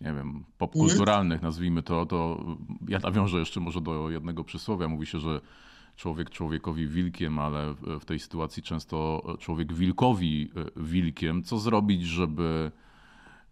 nie 0.00 0.12
wiem, 0.12 0.44
popkulturalnych, 0.58 1.42
nazwijmy 1.42 1.82
to, 1.82 2.06
to 2.06 2.44
ja 2.88 2.98
nawiążę 2.98 3.38
jeszcze 3.38 3.60
może 3.60 3.80
do 3.80 4.10
jednego 4.10 4.44
przysłowia. 4.44 4.88
Mówi 4.88 5.06
się, 5.06 5.20
że 5.20 5.40
człowiek 5.96 6.30
człowiekowi 6.30 6.88
wilkiem, 6.88 7.38
ale 7.38 7.74
w- 7.74 8.04
tej 8.04 8.18
sytuacji 8.18 8.62
często 8.62 9.22
człowiek 9.40 9.72
wilkowi 9.72 10.50
e, 10.56 10.82
wilkiem. 10.82 11.42
Co 11.42 11.58
zrobić, 11.58 12.02
żeby, 12.02 12.70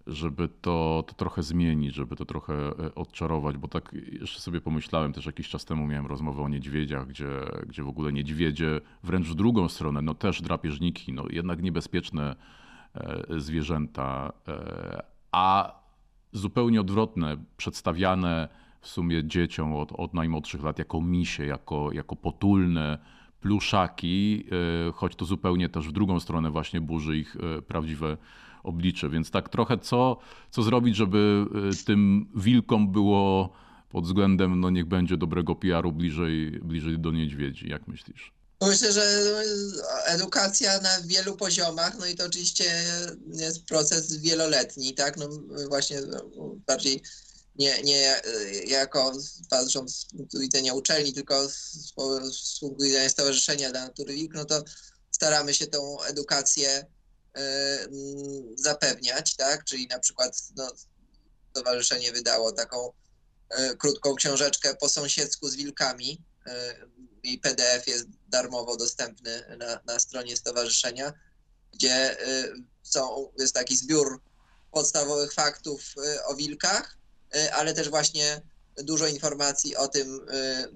żeby 0.06 0.48
to, 0.48 1.04
to 1.06 1.14
trochę 1.14 1.42
zmienić, 1.42 1.94
żeby 1.94 2.16
to 2.16 2.24
trochę 2.24 2.54
e, 2.54 2.94
odczarować? 2.94 3.56
Bo 3.56 3.68
tak 3.68 3.94
jeszcze 4.20 4.40
sobie 4.40 4.60
pomyślałem, 4.60 5.12
też 5.12 5.26
jakiś 5.26 5.48
czas 5.48 5.64
temu 5.64 5.86
miałem 5.86 6.06
rozmowę 6.06 6.42
o 6.42 6.48
niedźwiedziach, 6.48 7.06
gdzie, 7.06 7.28
gdzie 7.66 7.82
w 7.82 7.88
ogóle 7.88 8.12
niedźwiedzie 8.12 8.80
wręcz 9.02 9.28
w 9.28 9.34
drugą 9.34 9.68
stronę, 9.68 10.02
no 10.02 10.14
też 10.14 10.42
drapieżniki, 10.42 11.12
no 11.12 11.24
jednak 11.30 11.62
niebezpieczne 11.62 12.36
e, 12.94 13.40
zwierzęta, 13.40 14.32
a 15.32 15.74
zupełnie 16.32 16.80
odwrotne, 16.80 17.36
przedstawiane 17.56 18.48
w 18.82 18.88
sumie 18.88 19.24
dzieciom 19.24 19.76
od, 19.76 19.92
od 19.92 20.14
najmłodszych 20.14 20.62
lat 20.62 20.78
jako 20.78 21.00
misie, 21.00 21.46
jako, 21.46 21.92
jako 21.92 22.16
potulne 22.16 22.98
pluszaki, 23.40 24.44
e, 24.88 24.92
choć 24.92 25.16
to 25.16 25.24
zupełnie 25.24 25.68
też 25.68 25.88
w 25.88 25.92
drugą 25.92 26.20
stronę 26.20 26.50
właśnie 26.50 26.80
burzy 26.80 27.16
ich 27.16 27.36
e, 27.36 27.62
prawdziwe 27.62 28.16
oblicze. 28.62 29.08
Więc 29.08 29.30
tak 29.30 29.48
trochę 29.48 29.78
co, 29.78 30.18
co 30.50 30.62
zrobić, 30.62 30.96
żeby 30.96 31.46
e, 31.72 31.84
tym 31.84 32.30
wilkom 32.34 32.92
było 32.92 33.52
pod 33.88 34.04
względem, 34.04 34.60
no 34.60 34.70
niech 34.70 34.86
będzie 34.86 35.16
dobrego 35.16 35.54
PR-u 35.54 35.92
bliżej, 35.92 36.50
bliżej 36.50 36.98
do 36.98 37.10
niedźwiedzi, 37.10 37.68
jak 37.68 37.88
myślisz? 37.88 38.32
No 38.60 38.68
Myślę, 38.68 38.92
że 38.92 39.02
edukacja 40.06 40.80
na 40.80 41.00
wielu 41.06 41.36
poziomach, 41.36 41.96
no 41.98 42.06
i 42.06 42.14
to 42.14 42.26
oczywiście 42.26 42.64
jest 43.32 43.64
proces 43.64 44.16
wieloletni, 44.16 44.94
tak? 44.94 45.16
No 45.16 45.28
właśnie 45.68 45.96
bardziej 46.66 47.02
nie, 47.56 47.82
nie 47.82 48.20
jako 48.66 49.12
patrząc 49.50 49.96
z 49.96 50.04
punktu 50.04 50.38
widzenia 50.38 50.74
uczelni, 50.74 51.12
tylko 51.12 51.48
z, 51.48 51.72
z 52.32 52.58
punktu 52.60 52.84
widzenia 52.84 53.08
Stowarzyszenia 53.08 53.70
dla 53.70 53.84
Natury 53.84 54.14
Wilk, 54.14 54.34
no 54.34 54.44
to 54.44 54.64
staramy 55.10 55.54
się 55.54 55.66
tą 55.66 56.02
edukację 56.02 56.86
e, 57.34 57.40
mm, 57.80 58.58
zapewniać, 58.58 59.36
tak? 59.36 59.64
Czyli 59.64 59.86
na 59.86 59.98
przykład 59.98 60.42
no, 60.56 60.72
stowarzyszenie 61.50 62.12
wydało 62.12 62.52
taką 62.52 62.92
e, 63.50 63.76
krótką 63.76 64.14
książeczkę 64.14 64.74
po 64.74 64.88
sąsiedzku 64.88 65.48
z 65.48 65.56
wilkami. 65.56 66.24
E, 66.46 66.74
Jej 67.24 67.38
PDF 67.38 67.86
jest 67.86 68.06
darmowo 68.28 68.76
dostępny 68.76 69.56
na, 69.58 69.80
na 69.86 69.98
stronie 69.98 70.36
stowarzyszenia, 70.36 71.12
gdzie 71.72 72.16
są, 72.82 73.32
jest 73.38 73.54
taki 73.54 73.76
zbiór 73.76 74.22
podstawowych 74.72 75.32
faktów 75.32 75.94
o 76.26 76.34
wilkach, 76.34 76.98
ale 77.52 77.74
też 77.74 77.88
właśnie 77.88 78.42
dużo 78.76 79.06
informacji 79.06 79.76
o 79.76 79.88
tym, 79.88 80.26
e, 80.32 80.68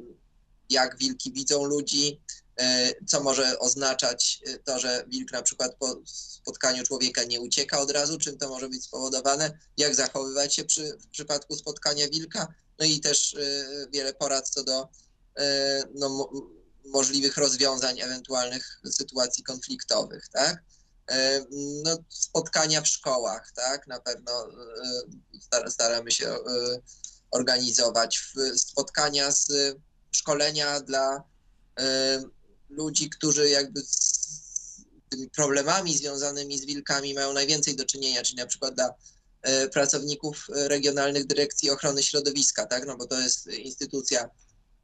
jak 0.70 0.98
wilki 0.98 1.32
widzą 1.32 1.64
ludzi, 1.64 2.20
e, 2.56 2.92
co 3.06 3.22
może 3.22 3.58
oznaczać 3.58 4.40
e, 4.46 4.58
to, 4.58 4.78
że 4.78 5.04
wilk 5.08 5.32
na 5.32 5.42
przykład 5.42 5.74
po 5.78 6.00
spotkaniu 6.04 6.84
człowieka 6.84 7.24
nie 7.24 7.40
ucieka 7.40 7.80
od 7.80 7.90
razu, 7.90 8.18
czym 8.18 8.38
to 8.38 8.48
może 8.48 8.68
być 8.68 8.84
spowodowane, 8.84 9.58
jak 9.76 9.94
zachowywać 9.94 10.54
się 10.54 10.64
przy, 10.64 10.98
w 11.00 11.06
przypadku 11.06 11.56
spotkania 11.56 12.08
wilka, 12.08 12.54
no 12.78 12.86
i 12.86 13.00
też 13.00 13.34
e, 13.34 13.66
wiele 13.92 14.14
porad 14.14 14.48
co 14.48 14.64
do 14.64 14.88
e, 15.36 15.82
no, 15.94 16.08
mo- 16.08 16.32
możliwych 16.86 17.36
rozwiązań 17.36 18.00
ewentualnych 18.00 18.80
sytuacji 18.90 19.44
konfliktowych, 19.44 20.28
tak? 20.28 20.64
E, 21.10 21.46
No, 21.84 21.98
spotkania 22.08 22.80
w 22.82 22.88
szkołach, 22.88 23.52
tak? 23.52 23.86
Na 23.86 24.00
pewno 24.00 24.32
e, 24.32 24.50
star- 25.40 25.70
staramy 25.70 26.10
się 26.10 26.28
e, 26.28 26.38
organizować 27.30 28.32
spotkania 28.56 29.30
z 29.30 29.48
szkolenia 30.10 30.80
dla 30.80 31.22
ludzi, 32.68 33.10
którzy 33.10 33.48
jakby 33.48 33.80
z 33.80 34.84
tymi 35.08 35.30
problemami 35.30 35.96
związanymi 35.96 36.58
z 36.58 36.64
wilkami 36.64 37.14
mają 37.14 37.32
najwięcej 37.32 37.76
do 37.76 37.84
czynienia, 37.84 38.22
czyli 38.22 38.38
na 38.38 38.46
przykład 38.46 38.74
dla 38.74 38.94
pracowników 39.72 40.46
regionalnych 40.48 41.26
dyrekcji 41.26 41.70
ochrony 41.70 42.02
środowiska, 42.02 42.66
tak? 42.66 42.86
No 42.86 42.96
bo 42.96 43.06
to 43.06 43.20
jest 43.20 43.46
instytucja, 43.46 44.30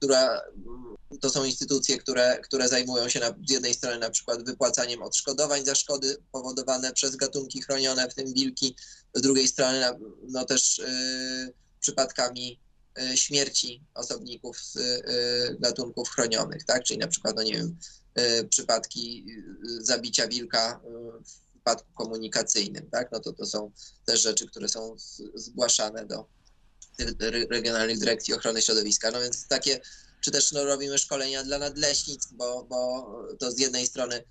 która 0.03 0.41
mm, 0.41 0.97
to 1.21 1.31
są 1.31 1.45
instytucje, 1.45 1.99
które, 1.99 2.39
które 2.39 2.69
zajmują 2.69 3.09
się 3.09 3.21
na, 3.21 3.35
z 3.49 3.51
jednej 3.51 3.75
strony 3.75 3.99
na 3.99 4.11
przykład 4.11 4.45
wypłacaniem 4.45 5.03
odszkodowań 5.03 5.65
za 5.65 5.75
szkody 5.75 6.17
powodowane 6.33 6.93
przez 6.93 7.17
gatunki 7.17 7.63
chronione, 7.63 8.11
w 8.11 8.15
tym 8.15 8.33
wilki, 8.35 8.77
z 9.15 9.23
drugiej 9.23 9.49
strony 9.49 9.87
no 10.29 10.45
też 10.45 10.79
e, 10.79 10.93
przypadkami 11.81 12.61
e, 12.99 13.17
śmierci 13.17 13.83
osobników 13.95 14.61
z 14.61 14.77
e, 14.77 14.83
gatunków 15.55 16.11
chronionych, 16.11 16.65
tak? 16.65 16.85
Czyli 16.85 16.99
na 16.99 17.09
przykład, 17.09 17.37
no 17.37 17.43
nie 17.43 17.53
wiem, 17.53 17.79
e, 18.15 18.45
przypadki 18.45 19.27
e, 19.29 19.85
zabicia 19.85 20.29
wilka 20.29 20.81
e, 20.85 20.89
w 21.25 21.55
wypadku 21.55 21.93
komunikacyjnym, 21.95 22.91
tak? 22.91 23.13
No 23.13 23.21
to 23.21 23.33
to 23.33 23.47
są 23.47 23.71
też 24.05 24.23
rzeczy, 24.23 24.47
które 24.47 24.69
są 24.69 24.99
z- 24.99 25.23
zgłaszane 25.35 26.07
do 26.07 26.27
tych 26.97 27.09
re- 27.21 27.47
regionalnych 27.51 27.99
dyrekcji 27.99 28.35
ochrony 28.35 28.63
środowiska. 28.63 29.11
No 29.11 29.21
więc 29.21 29.49
takie, 29.49 29.81
czy 30.21 30.31
też 30.31 30.53
no, 30.53 30.65
robimy 30.65 30.99
szkolenia 30.99 31.45
dla 31.45 31.59
nadleśnic, 31.59 32.29
bo, 32.33 32.65
bo 32.65 33.07
to 33.39 33.53
z 33.53 33.59
jednej 33.59 33.87
strony 33.87 34.25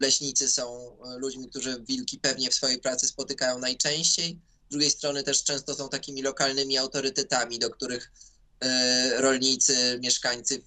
leśnicy 0.00 0.48
są 0.48 0.96
e, 1.04 1.18
ludźmi, 1.18 1.48
którzy 1.48 1.84
wilki 1.88 2.18
pewnie 2.18 2.50
w 2.50 2.54
swojej 2.54 2.78
pracy 2.78 3.06
spotykają 3.06 3.58
najczęściej, 3.58 4.38
z 4.68 4.70
drugiej 4.70 4.90
strony 4.90 5.22
też 5.22 5.44
często 5.44 5.74
są 5.74 5.88
takimi 5.88 6.22
lokalnymi 6.22 6.78
autorytetami, 6.78 7.58
do 7.58 7.70
których 7.70 8.12
e, 8.60 9.20
rolnicy, 9.20 9.98
mieszkańcy 10.02 10.62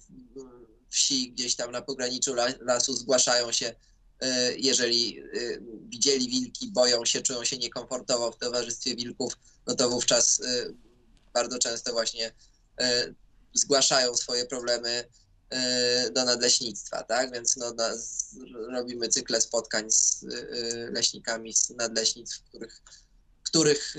wsi 0.90 1.32
gdzieś 1.32 1.56
tam 1.56 1.72
na 1.72 1.82
pograniczu 1.82 2.32
la- 2.32 2.54
lasu 2.60 2.96
zgłaszają 2.96 3.52
się, 3.52 3.74
e, 4.20 4.56
jeżeli 4.56 5.22
widzieli 5.88 6.28
wilki, 6.28 6.68
boją 6.70 7.04
się, 7.04 7.22
czują 7.22 7.44
się 7.44 7.58
niekomfortowo 7.58 8.32
w 8.32 8.38
towarzystwie 8.38 8.96
wilków, 8.96 9.32
no 9.66 9.74
to 9.74 9.90
wówczas 9.90 10.40
bardzo 11.36 11.58
często 11.58 11.92
właśnie 11.92 12.32
e, 12.80 13.14
zgłaszają 13.54 14.14
swoje 14.14 14.46
problemy 14.46 15.08
e, 15.50 16.10
do 16.10 16.24
nadleśnictwa, 16.24 17.02
tak? 17.02 17.32
Więc 17.32 17.56
no, 17.56 17.74
robimy 18.72 19.08
cykle 19.08 19.40
spotkań 19.40 19.90
z 19.90 20.24
e, 20.24 20.26
leśnikami 20.90 21.54
z 21.54 21.70
nadleśnictw, 21.70 22.38
w 22.38 22.42
których, 22.48 22.82
których 23.42 23.96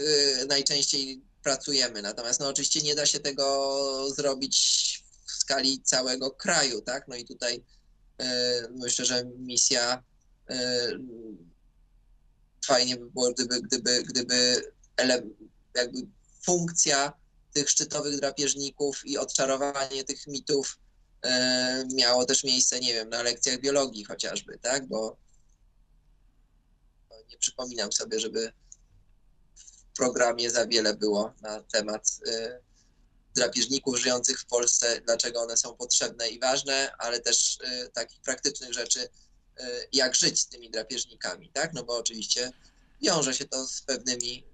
najczęściej 0.47 1.21
pracujemy. 1.43 2.01
Natomiast 2.01 2.39
no, 2.39 2.47
oczywiście 2.47 2.81
nie 2.81 2.95
da 2.95 3.05
się 3.05 3.19
tego 3.19 4.09
zrobić 4.15 4.57
w 5.25 5.31
skali 5.31 5.81
całego 5.83 6.31
kraju, 6.31 6.81
tak? 6.81 7.07
No 7.07 7.15
i 7.15 7.25
tutaj 7.25 7.63
e, 8.17 8.67
myślę, 8.71 9.05
że 9.05 9.25
misja 9.25 10.03
fajnie 12.65 12.97
by 12.97 13.09
było, 13.11 13.31
gdyby, 13.31 13.61
gdyby, 13.61 14.03
gdyby 14.03 14.71
jakby 15.75 15.99
funkcja 16.47 17.13
tych 17.57 17.69
szczytowych 17.69 18.19
drapieżników 18.19 19.05
i 19.05 19.17
odczarowanie 19.17 20.03
tych 20.03 20.27
mitów 20.27 20.79
e, 21.21 21.87
miało 21.93 22.25
też 22.25 22.43
miejsce, 22.43 22.79
nie 22.79 22.93
wiem, 22.93 23.09
na 23.09 23.23
lekcjach 23.23 23.59
biologii 23.59 24.03
chociażby, 24.03 24.59
tak? 24.61 24.87
Bo 24.87 25.17
nie 27.29 27.37
przypominam 27.37 27.91
sobie, 27.91 28.19
żeby 28.19 28.51
w 29.55 29.97
programie 29.97 30.49
za 30.51 30.67
wiele 30.67 30.95
było 30.95 31.33
na 31.41 31.61
temat 31.61 32.19
e, 32.27 32.59
drapieżników 33.35 33.99
żyjących 33.99 34.39
w 34.39 34.45
Polsce, 34.45 35.01
dlaczego 35.01 35.41
one 35.41 35.57
są 35.57 35.75
potrzebne 35.75 36.27
i 36.29 36.39
ważne, 36.39 36.91
ale 36.99 37.19
też 37.19 37.57
takich 37.93 38.21
praktycznych 38.21 38.73
rzeczy, 38.73 39.09
jak 39.93 40.15
żyć 40.15 40.39
z 40.39 40.47
tymi 40.47 40.71
drapieżnikami, 40.71 41.51
tak? 41.53 41.73
No 41.73 41.83
bo 41.83 41.97
oczywiście 41.97 42.51
wiąże 43.01 43.33
się 43.33 43.45
to 43.45 43.67
z 43.67 43.81
pewnymi 43.81 44.47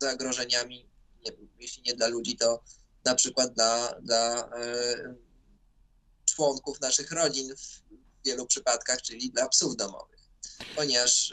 zagrożeniami, 0.00 0.89
nie, 1.24 1.32
jeśli 1.58 1.82
nie 1.82 1.94
dla 1.94 2.06
ludzi, 2.06 2.36
to 2.36 2.62
na 3.04 3.14
przykład 3.14 3.54
dla, 3.54 3.94
dla 4.02 4.50
członków 6.24 6.80
naszych 6.80 7.10
rodzin 7.12 7.56
w 7.56 7.82
wielu 8.24 8.46
przypadkach, 8.46 9.02
czyli 9.02 9.30
dla 9.30 9.48
psów 9.48 9.76
domowych. 9.76 10.20
Ponieważ 10.76 11.32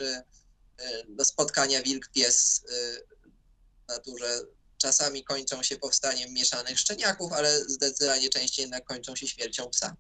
no, 1.10 1.26
spotkania 1.26 1.82
wilk-pies 1.82 2.64
w 3.86 3.88
naturze 3.88 4.40
czasami 4.78 5.24
kończą 5.24 5.64
się 5.64 5.78
powstaniem 5.78 6.34
mieszanych 6.34 6.80
szczeniaków, 6.80 7.34
ale 7.34 7.60
zdecydowanie 7.60 8.30
częściej 8.30 8.64
jednak 8.64 8.86
kończą 8.86 9.16
się 9.16 9.28
śmiercią 9.28 9.70
psa. 9.70 9.96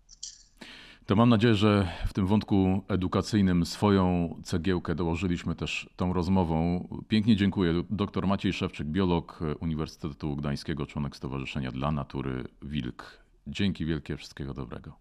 To 1.07 1.15
mam 1.15 1.29
nadzieję, 1.29 1.55
że 1.55 1.91
w 2.07 2.13
tym 2.13 2.27
wątku 2.27 2.83
edukacyjnym 2.87 3.65
swoją 3.65 4.35
cegiełkę 4.43 4.95
dołożyliśmy 4.95 5.55
też 5.55 5.89
tą 5.95 6.13
rozmową. 6.13 6.87
Pięknie 7.07 7.35
dziękuję. 7.35 7.83
Doktor 7.89 8.27
Maciej 8.27 8.53
Szewczyk, 8.53 8.87
biolog 8.87 9.39
Uniwersytetu 9.59 10.35
Gdańskiego, 10.35 10.85
członek 10.85 11.15
Stowarzyszenia 11.15 11.71
dla 11.71 11.91
Natury 11.91 12.43
Wilk. 12.61 13.19
Dzięki 13.47 13.85
wielkie, 13.85 14.17
wszystkiego 14.17 14.53
dobrego. 14.53 14.93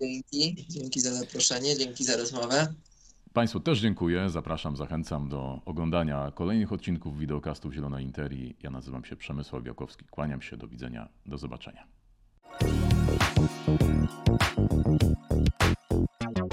Dzięki, 0.00 0.66
dzięki 0.68 1.00
za 1.00 1.14
zaproszenie, 1.14 1.76
dzięki 1.76 2.04
za 2.04 2.16
rozmowę. 2.16 2.74
Państwu 3.32 3.60
też 3.60 3.80
dziękuję. 3.80 4.30
Zapraszam, 4.30 4.76
zachęcam 4.76 5.28
do 5.28 5.60
oglądania 5.64 6.32
kolejnych 6.34 6.72
odcinków 6.72 7.18
wideokastów 7.18 7.74
Zielonej 7.74 8.04
Interii. 8.04 8.56
Ja 8.62 8.70
nazywam 8.70 9.04
się 9.04 9.16
Przemysław 9.16 9.62
Białkowski. 9.62 10.04
Kłaniam 10.10 10.42
się, 10.42 10.56
do 10.56 10.68
widzenia, 10.68 11.08
do 11.26 11.38
zobaczenia. 11.38 11.97
Thank 12.60 12.70
you. 16.38 16.47